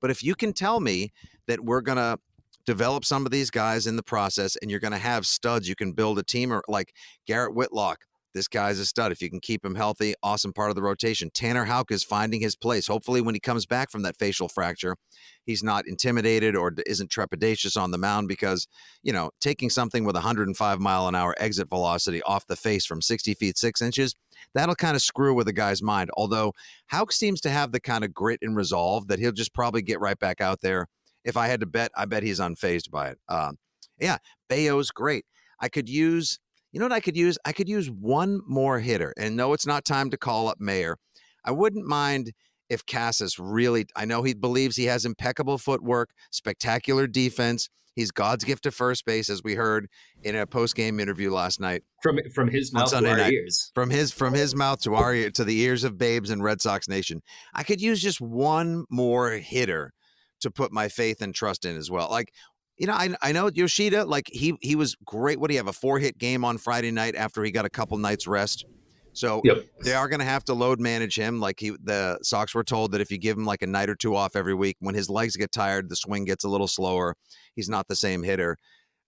But 0.00 0.10
if 0.10 0.24
you 0.24 0.34
can 0.34 0.52
tell 0.52 0.80
me 0.80 1.12
that 1.46 1.60
we're 1.60 1.82
going 1.82 1.98
to 1.98 2.18
develop 2.66 3.04
some 3.04 3.26
of 3.26 3.32
these 3.32 3.50
guys 3.50 3.86
in 3.86 3.96
the 3.96 4.02
process 4.02 4.56
and 4.56 4.70
you're 4.70 4.80
going 4.80 4.92
to 4.92 4.98
have 4.98 5.26
studs, 5.26 5.68
you 5.68 5.74
can 5.76 5.92
build 5.92 6.18
a 6.18 6.22
team 6.22 6.52
or 6.52 6.62
like 6.68 6.94
Garrett 7.26 7.54
Whitlock. 7.54 7.98
This 8.32 8.48
guy's 8.48 8.78
a 8.78 8.86
stud. 8.86 9.12
If 9.12 9.20
you 9.20 9.28
can 9.28 9.40
keep 9.40 9.64
him 9.64 9.74
healthy, 9.74 10.14
awesome 10.22 10.52
part 10.52 10.70
of 10.70 10.76
the 10.76 10.82
rotation. 10.82 11.30
Tanner 11.30 11.64
Houck 11.64 11.90
is 11.90 12.04
finding 12.04 12.40
his 12.40 12.54
place. 12.54 12.86
Hopefully, 12.86 13.20
when 13.20 13.34
he 13.34 13.40
comes 13.40 13.66
back 13.66 13.90
from 13.90 14.02
that 14.02 14.16
facial 14.16 14.48
fracture, 14.48 14.96
he's 15.44 15.62
not 15.62 15.86
intimidated 15.86 16.54
or 16.54 16.72
isn't 16.86 17.10
trepidatious 17.10 17.80
on 17.80 17.90
the 17.90 17.98
mound 17.98 18.28
because, 18.28 18.68
you 19.02 19.12
know, 19.12 19.30
taking 19.40 19.70
something 19.70 20.04
with 20.04 20.14
105 20.14 20.80
mile 20.80 21.08
an 21.08 21.14
hour 21.14 21.34
exit 21.38 21.68
velocity 21.68 22.22
off 22.22 22.46
the 22.46 22.56
face 22.56 22.86
from 22.86 23.02
60 23.02 23.34
feet 23.34 23.58
6 23.58 23.82
inches, 23.82 24.14
that'll 24.54 24.74
kind 24.74 24.96
of 24.96 25.02
screw 25.02 25.34
with 25.34 25.48
a 25.48 25.52
guy's 25.52 25.82
mind. 25.82 26.10
Although 26.14 26.52
Houck 26.86 27.12
seems 27.12 27.40
to 27.42 27.50
have 27.50 27.72
the 27.72 27.80
kind 27.80 28.04
of 28.04 28.14
grit 28.14 28.40
and 28.42 28.56
resolve 28.56 29.08
that 29.08 29.18
he'll 29.18 29.32
just 29.32 29.54
probably 29.54 29.82
get 29.82 30.00
right 30.00 30.18
back 30.18 30.40
out 30.40 30.60
there. 30.60 30.86
If 31.24 31.36
I 31.36 31.48
had 31.48 31.60
to 31.60 31.66
bet, 31.66 31.90
I 31.96 32.06
bet 32.06 32.22
he's 32.22 32.40
unfazed 32.40 32.90
by 32.90 33.10
it. 33.10 33.18
Um, 33.28 33.58
yeah, 33.98 34.18
Bello's 34.48 34.90
great. 34.90 35.24
I 35.60 35.68
could 35.68 35.88
use, 35.88 36.38
you 36.72 36.78
know 36.80 36.84
what 36.86 36.92
I 36.92 37.00
could 37.00 37.16
use? 37.16 37.38
I 37.44 37.52
could 37.52 37.68
use 37.68 37.90
one 37.90 38.40
more 38.46 38.78
hitter. 38.80 39.12
And 39.18 39.36
no, 39.36 39.52
it's 39.52 39.66
not 39.66 39.84
time 39.84 40.10
to 40.10 40.16
call 40.16 40.48
up 40.48 40.60
Mayer. 40.60 40.96
I 41.44 41.50
wouldn't 41.52 41.86
mind 41.86 42.32
if 42.68 42.86
Casas 42.86 43.38
really, 43.38 43.86
I 43.96 44.04
know 44.04 44.22
he 44.22 44.34
believes 44.34 44.76
he 44.76 44.84
has 44.84 45.04
impeccable 45.04 45.58
footwork, 45.58 46.10
spectacular 46.30 47.06
defense. 47.06 47.68
He's 47.96 48.12
God's 48.12 48.44
gift 48.44 48.62
to 48.62 48.70
first 48.70 49.04
base, 49.04 49.28
as 49.28 49.42
we 49.42 49.56
heard 49.56 49.88
in 50.22 50.36
a 50.36 50.46
post 50.46 50.76
game 50.76 51.00
interview 51.00 51.32
last 51.32 51.58
night 51.60 51.82
From 52.02 52.20
from 52.32 52.48
his 52.48 52.72
mouth 52.72 52.90
to 52.90 52.96
our 52.96 53.16
night. 53.16 53.32
ears. 53.32 53.72
from 53.74 53.90
his 53.90 54.12
from 54.12 54.32
his 54.32 54.54
mouth 54.54 54.80
to 54.82 54.94
our 54.94 55.12
ear, 55.12 55.30
to 55.32 55.44
the 55.44 55.58
ears 55.60 55.82
of 55.82 55.98
babes 55.98 56.30
in 56.30 56.40
Red 56.40 56.60
Sox 56.60 56.88
Nation. 56.88 57.20
I 57.52 57.64
could 57.64 57.80
use 57.80 58.00
just 58.00 58.20
one 58.20 58.84
more 58.90 59.30
hitter 59.32 59.92
to 60.40 60.50
put 60.52 60.72
my 60.72 60.88
faith 60.88 61.20
and 61.20 61.34
trust 61.34 61.64
in 61.64 61.76
as 61.76 61.90
well. 61.90 62.08
Like, 62.10 62.32
you 62.80 62.86
know, 62.86 62.94
I 62.94 63.14
I 63.20 63.32
know 63.32 63.50
Yoshida, 63.52 64.06
like 64.06 64.28
he 64.32 64.56
he 64.62 64.74
was 64.74 64.96
great. 65.04 65.38
What 65.38 65.48
do 65.48 65.54
you 65.54 65.58
have? 65.60 65.68
A 65.68 65.72
four 65.72 65.98
hit 65.98 66.16
game 66.18 66.44
on 66.44 66.56
Friday 66.56 66.90
night 66.90 67.14
after 67.14 67.44
he 67.44 67.50
got 67.50 67.66
a 67.66 67.70
couple 67.70 67.96
nights 67.98 68.26
rest. 68.26 68.64
So 69.12 69.42
Yep. 69.44 69.66
they 69.84 69.92
are 69.92 70.08
going 70.08 70.20
to 70.20 70.24
have 70.26 70.44
to 70.44 70.54
load 70.54 70.80
manage 70.80 71.16
him. 71.18 71.40
Like 71.40 71.60
he, 71.60 71.70
the 71.82 72.18
Sox 72.22 72.54
were 72.54 72.64
told 72.64 72.92
that 72.92 73.00
if 73.00 73.10
you 73.10 73.18
give 73.18 73.36
him 73.36 73.44
like 73.44 73.60
a 73.60 73.66
night 73.66 73.90
or 73.90 73.96
two 73.96 74.14
off 74.16 74.34
every 74.34 74.54
week, 74.54 74.76
when 74.80 74.94
his 74.94 75.10
legs 75.10 75.36
get 75.36 75.52
tired, 75.52 75.88
the 75.88 75.96
swing 75.96 76.24
gets 76.24 76.44
a 76.44 76.48
little 76.48 76.68
slower. 76.68 77.16
He's 77.54 77.68
not 77.68 77.88
the 77.88 77.96
same 77.96 78.22
hitter. 78.22 78.56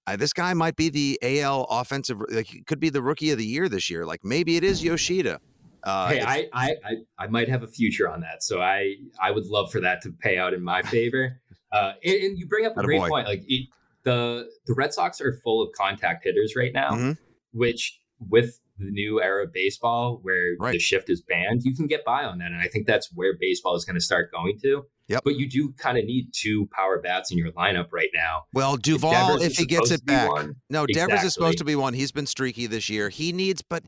Uh, 0.06 0.16
this 0.16 0.32
guy 0.32 0.52
might 0.54 0.76
be 0.76 0.90
the 0.90 1.18
AL 1.22 1.66
offensive. 1.70 2.20
Like 2.30 2.48
he 2.48 2.62
could 2.62 2.80
be 2.80 2.90
the 2.90 3.00
rookie 3.02 3.30
of 3.30 3.38
the 3.38 3.46
year 3.46 3.68
this 3.68 3.88
year. 3.88 4.04
Like 4.04 4.20
maybe 4.24 4.56
it 4.56 4.64
is 4.64 4.82
Yoshida. 4.84 5.40
Uh, 5.84 6.08
hey, 6.08 6.20
I, 6.20 6.48
I 6.52 6.68
I 6.84 6.94
I 7.18 7.26
might 7.28 7.48
have 7.48 7.62
a 7.62 7.66
future 7.68 8.08
on 8.08 8.20
that, 8.20 8.42
so 8.42 8.60
I 8.60 8.94
I 9.20 9.30
would 9.30 9.46
love 9.46 9.72
for 9.72 9.80
that 9.80 10.00
to 10.02 10.12
pay 10.12 10.36
out 10.38 10.52
in 10.54 10.62
my 10.62 10.82
favor. 10.82 11.40
Uh, 11.72 11.92
and, 12.04 12.14
and 12.22 12.38
you 12.38 12.46
bring 12.46 12.66
up 12.66 12.76
a 12.76 12.80
Atta 12.80 12.86
great 12.86 13.00
point. 13.00 13.26
Like 13.26 13.42
it, 13.46 13.68
the 14.04 14.48
the 14.66 14.74
Red 14.74 14.92
Sox 14.92 15.20
are 15.20 15.38
full 15.44 15.62
of 15.62 15.70
contact 15.76 16.24
hitters 16.24 16.54
right 16.56 16.72
now, 16.72 16.90
Mhm. 16.90 17.18
which 17.52 17.98
with 18.18 18.58
the 18.78 18.90
new 18.90 19.20
era 19.22 19.44
of 19.44 19.52
baseball 19.52 20.18
where 20.22 20.54
Right. 20.58 20.72
the 20.72 20.78
shift 20.78 21.08
is 21.10 21.22
banned, 21.22 21.62
you 21.64 21.74
can 21.74 21.86
get 21.86 22.04
by 22.04 22.24
on 22.24 22.38
that, 22.38 22.50
and 22.52 22.60
I 22.60 22.66
think 22.68 22.86
that's 22.86 23.10
where 23.14 23.36
baseball 23.38 23.76
is 23.76 23.84
going 23.84 23.94
to 23.96 24.00
start 24.00 24.32
going 24.32 24.58
to. 24.62 24.84
Yep. 25.08 25.20
But 25.24 25.36
you 25.36 25.48
do 25.48 25.72
kind 25.78 25.98
of 25.98 26.04
need 26.04 26.30
two 26.32 26.68
power 26.72 26.98
bats 27.00 27.30
in 27.30 27.38
your 27.38 27.52
lineup 27.52 27.88
right 27.92 28.08
now. 28.14 28.42
well, 28.54 28.76
Duvall, 28.76 29.12
Devers 29.36 29.42
if 29.46 29.56
he 29.56 29.66
gets 29.66 29.90
it 29.90 30.04
back. 30.06 30.30
one. 30.30 30.56
No, 30.70 30.86
Devers 30.86 31.22
is 31.22 31.34
supposed 31.34 31.58
to 31.58 31.64
be 31.64 31.76
one. 31.76 31.94
He's 31.94 32.12
been 32.12 32.26
streaky 32.26 32.66
this 32.66 32.88
year. 32.88 33.08
He 33.10 33.30
needs, 33.32 33.62
but 33.62 33.84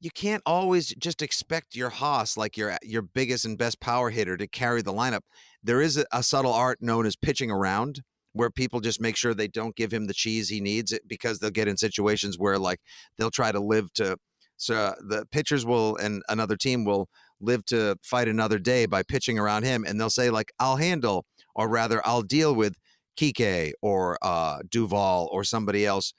you 0.00 0.10
can't 0.10 0.42
always 0.46 0.88
just 0.98 1.20
expect 1.22 1.76
your 1.76 1.90
Haas, 1.90 2.36
like 2.36 2.56
your 2.56 2.76
your 2.82 3.02
biggest 3.02 3.44
and 3.44 3.56
best 3.58 3.80
power 3.80 4.10
hitter, 4.10 4.36
to 4.36 4.46
carry 4.48 4.82
the 4.82 4.92
lineup. 4.92 5.20
There 5.62 5.80
is 5.80 5.96
a, 5.96 6.04
a 6.12 6.22
subtle 6.22 6.52
art 6.52 6.78
known 6.80 7.06
as 7.06 7.16
pitching 7.16 7.50
around, 7.50 8.02
where 8.32 8.50
people 8.50 8.80
just 8.80 9.00
make 9.00 9.16
sure 9.16 9.34
they 9.34 9.48
don't 9.48 9.76
give 9.76 9.92
him 9.92 10.06
the 10.06 10.14
cheese 10.14 10.48
he 10.48 10.60
needs, 10.60 10.98
because 11.06 11.38
they'll 11.38 11.50
get 11.50 11.68
in 11.68 11.76
situations 11.76 12.38
where 12.38 12.58
like 12.58 12.80
they'll 13.16 13.30
try 13.30 13.52
to 13.52 13.60
live 13.60 13.92
to. 13.94 14.16
So 14.56 14.94
the 15.00 15.26
pitchers 15.30 15.66
will 15.66 15.96
and 15.96 16.22
another 16.28 16.56
team 16.56 16.84
will 16.84 17.08
live 17.40 17.64
to 17.66 17.96
fight 18.02 18.28
another 18.28 18.58
day 18.58 18.86
by 18.86 19.02
pitching 19.02 19.38
around 19.38 19.64
him, 19.64 19.84
and 19.86 20.00
they'll 20.00 20.10
say 20.10 20.30
like, 20.30 20.52
"I'll 20.58 20.76
handle," 20.76 21.26
or 21.54 21.68
rather, 21.68 22.00
"I'll 22.06 22.22
deal 22.22 22.54
with." 22.54 22.76
Kike 23.14 23.72
or 23.82 24.16
uh, 24.22 24.60
Duvall 24.70 25.28
or 25.30 25.44
somebody 25.44 25.84
else. 25.84 26.14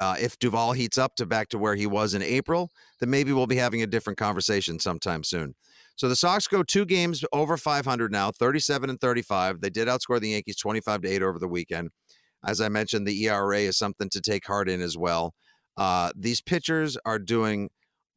Uh, 0.00 0.16
if 0.18 0.38
Duvall 0.38 0.72
heats 0.72 0.96
up 0.96 1.14
to 1.16 1.26
back 1.26 1.50
to 1.50 1.58
where 1.58 1.74
he 1.74 1.86
was 1.86 2.14
in 2.14 2.22
April, 2.22 2.70
then 3.00 3.10
maybe 3.10 3.34
we'll 3.34 3.46
be 3.46 3.56
having 3.56 3.82
a 3.82 3.86
different 3.86 4.18
conversation 4.18 4.80
sometime 4.80 5.22
soon. 5.22 5.54
So 5.96 6.08
the 6.08 6.16
Sox 6.16 6.46
go 6.46 6.62
two 6.62 6.84
games 6.84 7.24
over 7.32 7.56
500 7.56 8.12
now, 8.12 8.30
37 8.30 8.90
and 8.90 9.00
35. 9.00 9.60
They 9.60 9.70
did 9.70 9.88
outscore 9.88 10.20
the 10.20 10.30
Yankees 10.30 10.56
25 10.56 11.02
to 11.02 11.08
8 11.08 11.22
over 11.22 11.38
the 11.38 11.48
weekend. 11.48 11.90
As 12.44 12.60
I 12.60 12.68
mentioned, 12.68 13.06
the 13.06 13.24
ERA 13.24 13.60
is 13.60 13.78
something 13.78 14.10
to 14.10 14.20
take 14.20 14.46
heart 14.46 14.68
in 14.68 14.82
as 14.82 14.96
well. 14.96 15.34
Uh, 15.76 16.10
these 16.14 16.42
pitchers 16.42 16.98
are 17.06 17.18
doing 17.18 17.70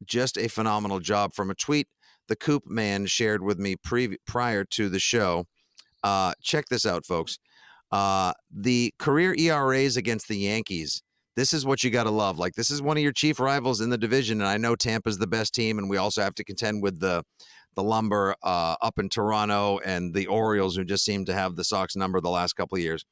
just 0.04 0.36
a 0.36 0.48
phenomenal 0.48 1.00
job. 1.00 1.34
From 1.34 1.50
a 1.50 1.54
tweet 1.54 1.88
the 2.28 2.36
Coop 2.36 2.64
man 2.66 3.06
shared 3.06 3.42
with 3.42 3.58
me 3.58 3.76
pre- 3.76 4.18
prior 4.26 4.64
to 4.64 4.88
the 4.88 5.00
show, 5.00 5.46
uh, 6.04 6.32
check 6.42 6.66
this 6.66 6.86
out, 6.86 7.04
folks. 7.04 7.38
Uh, 7.90 8.32
the 8.54 8.94
career 8.98 9.34
ERAs 9.36 9.96
against 9.96 10.28
the 10.28 10.38
Yankees. 10.38 11.02
This 11.34 11.52
is 11.52 11.66
what 11.66 11.82
you 11.82 11.90
got 11.90 12.04
to 12.04 12.10
love. 12.10 12.38
Like 12.38 12.54
this 12.54 12.70
is 12.70 12.82
one 12.82 12.96
of 12.96 13.02
your 13.02 13.12
chief 13.12 13.40
rivals 13.40 13.80
in 13.80 13.90
the 13.90 13.98
division, 13.98 14.40
and 14.40 14.48
I 14.48 14.58
know 14.58 14.76
Tampa's 14.76 15.18
the 15.18 15.26
best 15.26 15.54
team, 15.54 15.78
and 15.78 15.88
we 15.88 15.96
also 15.96 16.22
have 16.22 16.34
to 16.36 16.44
contend 16.44 16.82
with 16.82 17.00
the 17.00 17.24
the 17.76 17.82
Lumber 17.82 18.34
uh, 18.42 18.76
up 18.82 18.98
in 18.98 19.08
Toronto 19.08 19.78
and 19.84 20.14
the 20.14 20.26
Orioles, 20.26 20.76
who 20.76 20.84
just 20.84 21.04
seem 21.04 21.24
to 21.26 21.34
have 21.34 21.56
the 21.56 21.64
Sox 21.64 21.96
number 21.96 22.20
the 22.20 22.30
last 22.30 22.54
couple 22.54 22.76
of 22.76 22.82
years. 22.82 23.04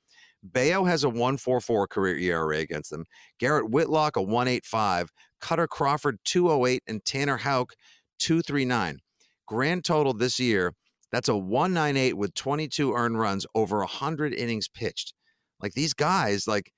Bello 0.42 0.84
has 0.84 1.04
a 1.04 1.08
144 1.08 1.86
career 1.88 2.16
ERA 2.16 2.58
against 2.58 2.90
them. 2.90 3.04
Garrett 3.38 3.70
Whitlock, 3.70 4.16
a 4.16 4.22
185. 4.22 5.10
Kutter 5.40 5.68
Crawford, 5.68 6.18
208. 6.24 6.82
And 6.86 7.04
Tanner 7.04 7.38
Houck, 7.38 7.74
239. 8.20 8.98
Grand 9.46 9.84
total 9.84 10.12
this 10.12 10.38
year, 10.38 10.74
that's 11.10 11.28
a 11.28 11.36
198 11.36 12.16
with 12.16 12.34
22 12.34 12.92
earned 12.92 13.18
runs 13.18 13.46
over 13.54 13.78
100 13.78 14.34
innings 14.34 14.68
pitched. 14.68 15.14
Like 15.60 15.72
these 15.72 15.94
guys, 15.94 16.46
like 16.46 16.70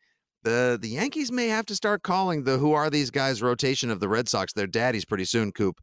the 0.42 0.78
the 0.80 0.88
Yankees 0.88 1.30
may 1.30 1.48
have 1.48 1.66
to 1.66 1.74
start 1.74 2.02
calling 2.02 2.44
the 2.44 2.58
who 2.58 2.72
are 2.72 2.88
these 2.88 3.10
guys 3.10 3.42
rotation 3.42 3.90
of 3.90 4.00
the 4.00 4.08
Red 4.08 4.28
Sox 4.28 4.52
their 4.52 4.66
daddies 4.66 5.04
pretty 5.04 5.24
soon, 5.24 5.52
Coop, 5.52 5.80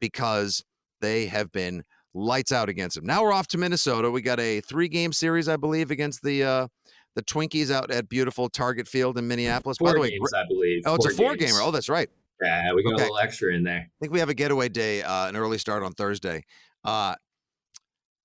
because 0.00 0.62
they 1.00 1.26
have 1.26 1.50
been 1.52 1.82
lights 2.14 2.52
out 2.52 2.68
against 2.68 2.96
them. 2.96 3.06
Now 3.06 3.22
we're 3.22 3.32
off 3.32 3.46
to 3.48 3.58
Minnesota. 3.58 4.10
We 4.10 4.22
got 4.22 4.40
a 4.40 4.60
three 4.62 4.88
game 4.88 5.12
series, 5.12 5.48
I 5.48 5.56
believe, 5.56 5.90
against 5.90 6.22
the 6.22 6.42
uh, 6.44 6.68
the 7.14 7.22
Twinkies 7.22 7.70
out 7.70 7.90
at 7.90 8.08
beautiful 8.08 8.48
Target 8.48 8.86
Field 8.88 9.18
in 9.18 9.26
Minneapolis. 9.28 9.78
Four 9.78 9.88
By 9.88 9.92
the 9.94 10.00
way, 10.00 10.10
games, 10.10 10.32
I 10.34 10.44
believe. 10.48 10.82
oh, 10.86 10.94
it's 10.94 11.06
a 11.06 11.10
four 11.10 11.34
games. 11.36 11.52
gamer. 11.52 11.62
Oh, 11.64 11.70
that's 11.70 11.88
right. 11.88 12.08
Yeah, 12.42 12.72
we 12.72 12.82
got 12.84 12.94
Okay. 12.94 13.02
a 13.02 13.04
little 13.06 13.18
extra 13.18 13.52
in 13.54 13.64
there. 13.64 13.80
I 13.90 13.90
think 14.00 14.12
we 14.12 14.20
have 14.20 14.28
a 14.28 14.34
getaway 14.34 14.68
day, 14.68 15.02
uh, 15.02 15.26
an 15.28 15.36
early 15.36 15.58
start 15.58 15.82
on 15.82 15.92
Thursday. 15.92 16.44
Uh, 16.84 17.16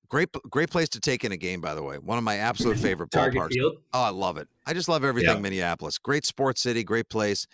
great, 0.09 0.29
great 0.49 0.69
place 0.69 0.89
to 0.89 0.99
take 0.99 1.23
in 1.23 1.31
a 1.31 1.38
game, 1.38 1.62
by 1.62 1.73
the 1.73 1.81
way. 1.83 1.97
One 1.97 2.17
of 2.17 2.23
my 2.23 2.38
absolute 2.38 2.77
favorite 2.79 3.09
Target 3.12 3.41
ballparks. 3.41 3.53
Field. 3.53 3.77
Oh, 3.93 4.03
I 4.03 4.09
love 4.09 4.38
it. 4.38 4.47
I 4.65 4.73
just 4.73 4.88
love 4.88 5.03
everything 5.03 5.36
Yeah. 5.36 5.41
Minneapolis. 5.41 5.97
Great 5.97 6.25
sports 6.25 6.62
city, 6.62 6.83
great 6.83 7.09
place, 7.09 7.47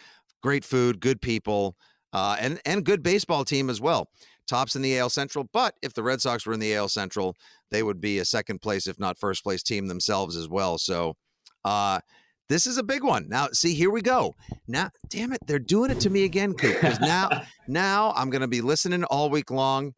great 0.44 0.66
food, 0.66 1.00
good 1.00 1.22
people, 1.22 1.76
uh, 2.12 2.36
and 2.40 2.60
and 2.66 2.84
good 2.84 3.04
baseball 3.04 3.46
team 3.46 3.70
as 3.70 3.80
well. 3.80 4.10
Tops 4.50 4.76
in 4.76 4.82
the 4.82 4.98
AL 4.98 5.10
Central, 5.12 5.48
but 5.54 5.76
if 5.82 5.94
the 5.94 6.04
Red 6.04 6.22
Sox 6.22 6.46
were 6.46 6.54
in 6.54 6.60
the 6.60 6.76
AL 6.76 6.90
Central, 6.90 7.36
they 7.72 7.84
would 7.84 8.02
be 8.02 8.20
a 8.20 8.26
second 8.26 8.60
place, 8.60 8.88
if 8.88 9.00
not 9.00 9.18
first 9.18 9.44
place 9.44 9.64
team 9.64 9.88
themselves 9.88 10.36
as 10.36 10.50
well. 10.50 10.78
So, 10.78 11.16
uh, 11.64 12.00
this 12.50 12.66
is 12.66 12.80
a 12.80 12.84
big 12.84 13.04
one. 13.04 13.30
Now, 13.30 13.50
see, 13.54 13.76
here 13.76 13.92
we 13.92 14.02
go. 14.02 14.34
Now, 14.68 14.90
damn 15.08 15.32
it, 15.32 15.40
they're 15.46 15.60
doing 15.60 15.92
it 15.92 16.00
to 16.02 16.10
me 16.10 16.24
again, 16.24 16.54
Coop. 16.54 16.74
Because 16.82 17.00
now, 17.00 17.30
now 17.68 18.12
I'm 18.16 18.32
going 18.32 18.42
to 18.42 18.48
be 18.48 18.62
listening 18.62 19.04
all 19.06 19.30
week 19.30 19.52
long. 19.52 19.94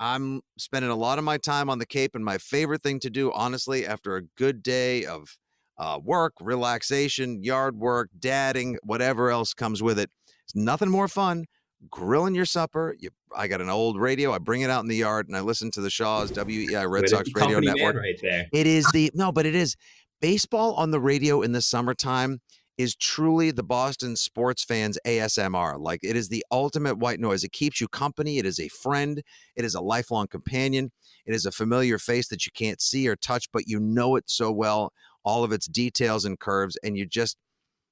I'm 0.00 0.40
spending 0.58 0.90
a 0.90 0.96
lot 0.96 1.18
of 1.18 1.24
my 1.24 1.38
time 1.38 1.70
on 1.70 1.78
the 1.78 1.86
Cape, 1.86 2.16
and 2.16 2.24
my 2.24 2.38
favorite 2.38 2.82
thing 2.82 2.98
to 3.00 3.10
do, 3.10 3.30
honestly, 3.32 3.86
after 3.86 4.16
a 4.16 4.22
good 4.36 4.64
day 4.64 5.04
of 5.04 5.36
uh, 5.78 6.00
work, 6.02 6.34
relaxation, 6.40 7.42
yard 7.44 7.78
work, 7.78 8.10
dadding, 8.18 8.78
whatever 8.82 9.30
else 9.30 9.54
comes 9.54 9.80
with 9.80 10.00
it, 10.00 10.10
it's 10.44 10.56
nothing 10.56 10.90
more 10.90 11.06
fun. 11.06 11.44
Grilling 11.90 12.34
your 12.34 12.44
supper. 12.44 12.96
You, 12.98 13.10
I 13.34 13.48
got 13.48 13.60
an 13.60 13.68
old 13.68 13.98
radio. 13.98 14.32
I 14.32 14.38
bring 14.38 14.62
it 14.62 14.70
out 14.70 14.82
in 14.82 14.88
the 14.88 14.96
yard, 14.96 15.28
and 15.28 15.36
I 15.36 15.40
listen 15.40 15.70
to 15.72 15.80
the 15.80 15.90
Shaw's 15.90 16.30
WEEI 16.30 16.88
Red 16.88 17.08
Sox 17.08 17.28
Radio 17.34 17.60
Network. 17.60 17.96
right 17.96 18.18
there. 18.22 18.46
It 18.52 18.66
is 18.66 18.86
the 18.92 19.10
no, 19.14 19.32
but 19.32 19.46
it 19.46 19.54
is 19.54 19.76
baseball 20.20 20.74
on 20.74 20.90
the 20.90 21.00
radio 21.00 21.42
in 21.42 21.52
the 21.52 21.60
summertime 21.60 22.40
is 22.78 22.94
truly 22.96 23.50
the 23.50 23.62
Boston 23.62 24.16
sports 24.16 24.64
fans 24.64 24.98
ASMR. 25.06 25.78
Like 25.78 26.00
it 26.02 26.16
is 26.16 26.28
the 26.28 26.44
ultimate 26.50 26.98
white 26.98 27.20
noise. 27.20 27.44
It 27.44 27.52
keeps 27.52 27.80
you 27.80 27.88
company. 27.88 28.38
It 28.38 28.46
is 28.46 28.58
a 28.58 28.68
friend. 28.68 29.22
It 29.56 29.64
is 29.64 29.74
a 29.74 29.80
lifelong 29.80 30.28
companion. 30.28 30.90
It 31.26 31.34
is 31.34 31.46
a 31.46 31.52
familiar 31.52 31.98
face 31.98 32.28
that 32.28 32.46
you 32.46 32.52
can't 32.54 32.80
see 32.80 33.08
or 33.08 33.16
touch, 33.16 33.46
but 33.52 33.66
you 33.66 33.78
know 33.78 34.16
it 34.16 34.24
so 34.26 34.50
well, 34.50 34.92
all 35.24 35.44
of 35.44 35.52
its 35.52 35.66
details 35.66 36.24
and 36.24 36.38
curves, 36.38 36.78
and 36.82 36.96
you 36.96 37.06
just 37.06 37.36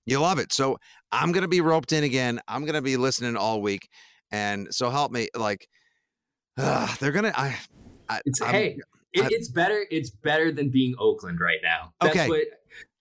you 0.07 0.19
love 0.21 0.39
it. 0.39 0.53
So 0.53 0.79
I'm 1.13 1.33
gonna 1.33 1.49
be 1.49 1.61
roped 1.61 1.93
in 1.93 2.05
again. 2.05 2.41
I'm 2.49 2.65
gonna 2.65 2.83
be 2.83 2.97
listening 2.97 3.37
all 3.37 3.61
week, 3.63 3.89
and 4.31 4.69
so 4.75 4.91
help 4.91 5.13
me. 5.13 5.29
Like 5.37 5.69
uh, 6.59 6.93
they're 7.01 7.13
gonna. 7.13 7.33
I. 7.37 7.57
I 8.09 8.21
It's 8.25 8.41
I'm- 8.43 8.51
hey, 8.53 8.79
it, 9.13 9.25
I- 9.25 9.29
it's 9.31 9.49
better. 9.49 9.85
It's 9.91 10.11
better 10.11 10.51
than 10.53 10.71
being 10.71 10.95
Oakland 10.99 11.41
right 11.41 11.61
now. 11.63 11.93
That's 12.01 12.17
Okay. 12.17 12.29
what 12.29 12.43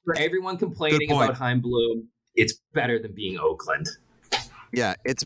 for 0.06 0.16
everyone 0.18 0.58
complaining 0.58 1.12
about 1.12 1.36
Chaim 1.36 1.62
Bloom. 1.62 2.08
It's 2.36 2.60
better 2.74 3.00
than 3.02 3.14
being 3.14 3.38
Oakland. 3.40 3.88
Yeah, 4.72 4.94
it's. 5.06 5.26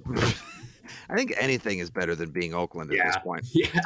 I 1.09 1.15
think 1.15 1.33
anything 1.37 1.79
is 1.79 1.89
better 1.89 2.15
than 2.15 2.31
being 2.31 2.53
Oakland 2.53 2.91
at 2.93 3.05
this 3.05 3.17
point. 3.23 3.45
Yeah, 3.53 3.79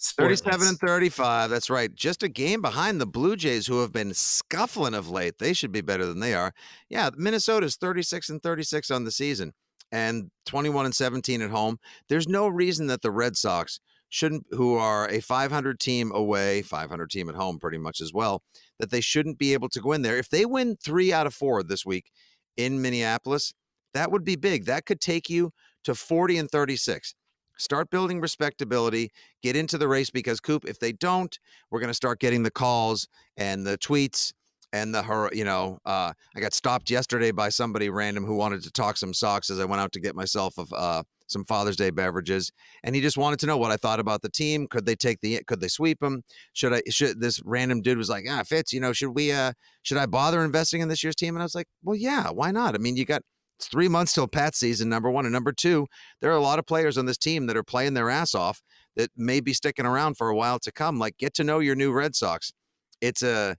37 0.00 0.68
and 0.68 0.78
35. 0.78 1.50
That's 1.50 1.68
right. 1.68 1.92
Just 1.94 2.22
a 2.22 2.28
game 2.28 2.62
behind 2.62 3.00
the 3.00 3.06
Blue 3.06 3.36
Jays, 3.36 3.66
who 3.66 3.80
have 3.80 3.92
been 3.92 4.14
scuffling 4.14 4.94
of 4.94 5.10
late. 5.10 5.38
They 5.38 5.52
should 5.52 5.72
be 5.72 5.80
better 5.80 6.06
than 6.06 6.20
they 6.20 6.34
are. 6.34 6.52
Yeah, 6.88 7.10
Minnesota's 7.16 7.76
36 7.76 8.30
and 8.30 8.42
36 8.42 8.90
on 8.90 9.04
the 9.04 9.10
season 9.10 9.52
and 9.90 10.30
21 10.46 10.86
and 10.86 10.94
17 10.94 11.42
at 11.42 11.50
home. 11.50 11.78
There's 12.08 12.28
no 12.28 12.48
reason 12.48 12.86
that 12.88 13.02
the 13.02 13.10
Red 13.10 13.36
Sox 13.36 13.80
shouldn't, 14.10 14.46
who 14.50 14.76
are 14.76 15.08
a 15.08 15.20
500 15.20 15.78
team 15.78 16.12
away, 16.14 16.62
500 16.62 17.10
team 17.10 17.28
at 17.28 17.34
home 17.34 17.58
pretty 17.58 17.78
much 17.78 18.00
as 18.00 18.12
well, 18.12 18.42
that 18.78 18.90
they 18.90 19.00
shouldn't 19.00 19.38
be 19.38 19.52
able 19.52 19.68
to 19.70 19.80
go 19.80 19.92
in 19.92 20.02
there. 20.02 20.16
If 20.16 20.30
they 20.30 20.46
win 20.46 20.76
three 20.76 21.12
out 21.12 21.26
of 21.26 21.34
four 21.34 21.62
this 21.62 21.84
week 21.84 22.10
in 22.56 22.80
Minneapolis, 22.80 23.52
that 23.94 24.10
would 24.10 24.24
be 24.24 24.36
big. 24.36 24.66
That 24.66 24.86
could 24.86 25.00
take 25.00 25.28
you 25.28 25.52
to 25.84 25.94
40 25.94 26.38
and 26.38 26.50
36. 26.50 27.14
Start 27.56 27.90
building 27.90 28.20
respectability, 28.20 29.10
get 29.42 29.56
into 29.56 29.78
the 29.78 29.88
race 29.88 30.10
because 30.10 30.38
Coop, 30.38 30.64
if 30.64 30.78
they 30.78 30.92
don't, 30.92 31.36
we're 31.70 31.80
going 31.80 31.90
to 31.90 31.94
start 31.94 32.20
getting 32.20 32.44
the 32.44 32.52
calls 32.52 33.08
and 33.36 33.66
the 33.66 33.76
tweets 33.78 34.32
and 34.72 34.94
the 34.94 35.30
you 35.32 35.44
know, 35.44 35.78
uh, 35.84 36.12
I 36.36 36.40
got 36.40 36.52
stopped 36.52 36.90
yesterday 36.90 37.30
by 37.30 37.48
somebody 37.48 37.88
random 37.88 38.24
who 38.24 38.34
wanted 38.34 38.62
to 38.62 38.70
talk 38.70 38.96
some 38.96 39.14
socks 39.14 39.50
as 39.50 39.60
I 39.60 39.64
went 39.64 39.80
out 39.80 39.92
to 39.92 40.00
get 40.00 40.14
myself 40.14 40.58
of 40.58 40.72
uh, 40.72 41.02
some 41.26 41.44
Father's 41.44 41.76
Day 41.76 41.90
beverages, 41.90 42.52
and 42.82 42.94
he 42.94 43.00
just 43.00 43.16
wanted 43.16 43.38
to 43.40 43.46
know 43.46 43.56
what 43.56 43.70
I 43.70 43.76
thought 43.76 44.00
about 44.00 44.22
the 44.22 44.28
team. 44.28 44.66
Could 44.66 44.84
they 44.86 44.94
take 44.94 45.20
the? 45.20 45.42
Could 45.46 45.60
they 45.60 45.68
sweep 45.68 46.00
them? 46.00 46.22
Should 46.52 46.74
I? 46.74 46.82
Should 46.90 47.20
this 47.20 47.40
random 47.44 47.80
dude 47.80 47.98
was 47.98 48.10
like, 48.10 48.26
ah, 48.28 48.42
Fitz, 48.44 48.72
you 48.72 48.80
know, 48.80 48.92
should 48.92 49.14
we? 49.14 49.32
Uh, 49.32 49.52
should 49.82 49.96
I 49.98 50.06
bother 50.06 50.44
investing 50.44 50.80
in 50.80 50.88
this 50.88 51.02
year's 51.02 51.16
team? 51.16 51.34
And 51.34 51.42
I 51.42 51.44
was 51.44 51.54
like, 51.54 51.68
well, 51.82 51.96
yeah, 51.96 52.28
why 52.28 52.50
not? 52.50 52.74
I 52.74 52.78
mean, 52.78 52.96
you 52.96 53.04
got 53.04 53.22
it's 53.58 53.66
three 53.66 53.88
months 53.88 54.12
till 54.12 54.28
Pat 54.28 54.54
season. 54.54 54.88
Number 54.88 55.10
one 55.10 55.24
and 55.24 55.32
number 55.32 55.50
two, 55.50 55.88
there 56.20 56.30
are 56.30 56.36
a 56.36 56.42
lot 56.42 56.60
of 56.60 56.66
players 56.66 56.96
on 56.96 57.06
this 57.06 57.18
team 57.18 57.46
that 57.46 57.56
are 57.56 57.64
playing 57.64 57.94
their 57.94 58.08
ass 58.08 58.34
off 58.34 58.62
that 58.94 59.10
may 59.16 59.40
be 59.40 59.52
sticking 59.52 59.84
around 59.84 60.16
for 60.16 60.28
a 60.28 60.36
while 60.36 60.60
to 60.60 60.70
come. 60.70 60.98
Like, 60.98 61.18
get 61.18 61.34
to 61.34 61.44
know 61.44 61.58
your 61.58 61.74
new 61.74 61.92
Red 61.92 62.14
Sox. 62.14 62.52
It's 63.00 63.22
a 63.22 63.56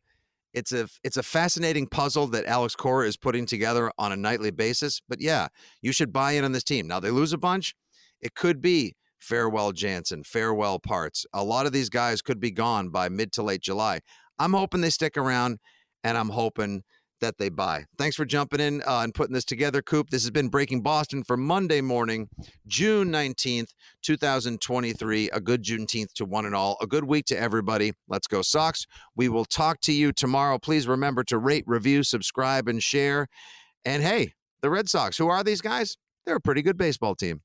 it's 0.53 0.71
a 0.71 0.87
it's 1.03 1.17
a 1.17 1.23
fascinating 1.23 1.85
puzzle 1.85 2.27
that 2.27 2.45
Alex 2.45 2.75
Cora 2.75 3.07
is 3.07 3.17
putting 3.17 3.45
together 3.45 3.91
on 3.97 4.13
a 4.13 4.17
nightly 4.17 4.51
basis. 4.51 5.01
But 5.09 5.19
yeah, 5.19 5.49
you 5.81 5.91
should 5.91 6.13
buy 6.13 6.31
in 6.31 6.45
on 6.45 6.53
this 6.53 6.63
team. 6.63 6.87
Now 6.87 7.01
they 7.01 7.11
lose 7.11 7.33
a 7.33 7.37
bunch. 7.37 7.75
It 8.21 8.35
could 8.35 8.61
be 8.61 8.95
farewell 9.19 9.73
Jansen, 9.73 10.23
farewell 10.23 10.79
Parts. 10.79 11.25
A 11.33 11.43
lot 11.43 11.65
of 11.65 11.73
these 11.73 11.89
guys 11.89 12.21
could 12.21 12.39
be 12.39 12.51
gone 12.51 12.89
by 12.89 13.09
mid 13.09 13.33
to 13.33 13.43
late 13.43 13.61
July. 13.61 13.99
I'm 14.39 14.53
hoping 14.53 14.79
they 14.79 14.89
stick 14.89 15.17
around, 15.17 15.59
and 16.05 16.17
I'm 16.17 16.29
hoping 16.29 16.83
that 17.21 17.37
they 17.37 17.49
buy. 17.49 17.85
Thanks 17.97 18.15
for 18.15 18.25
jumping 18.25 18.59
in 18.59 18.81
uh, 18.85 19.01
and 19.01 19.13
putting 19.13 19.33
this 19.33 19.45
together, 19.45 19.81
Coop. 19.81 20.09
This 20.09 20.23
has 20.23 20.31
been 20.31 20.49
Breaking 20.49 20.81
Boston 20.81 21.23
for 21.23 21.37
Monday 21.37 21.81
morning, 21.81 22.29
June 22.67 23.09
19th, 23.09 23.69
2023. 24.01 25.29
A 25.31 25.39
good 25.39 25.63
Juneteenth 25.63 26.13
to 26.13 26.25
one 26.25 26.45
and 26.45 26.55
all. 26.55 26.77
A 26.81 26.87
good 26.87 27.05
week 27.05 27.25
to 27.25 27.39
everybody. 27.39 27.93
Let's 28.07 28.27
go, 28.27 28.41
Sox. 28.41 28.85
We 29.15 29.29
will 29.29 29.45
talk 29.45 29.81
to 29.81 29.93
you 29.93 30.11
tomorrow. 30.11 30.57
Please 30.57 30.87
remember 30.87 31.23
to 31.25 31.37
rate, 31.37 31.63
review, 31.67 32.03
subscribe, 32.03 32.67
and 32.67 32.81
share. 32.81 33.27
And 33.85 34.03
hey, 34.03 34.33
the 34.61 34.69
Red 34.69 34.89
Sox, 34.89 35.17
who 35.17 35.27
are 35.27 35.43
these 35.43 35.61
guys? 35.61 35.97
They're 36.25 36.35
a 36.35 36.41
pretty 36.41 36.61
good 36.61 36.77
baseball 36.77 37.15
team. 37.15 37.41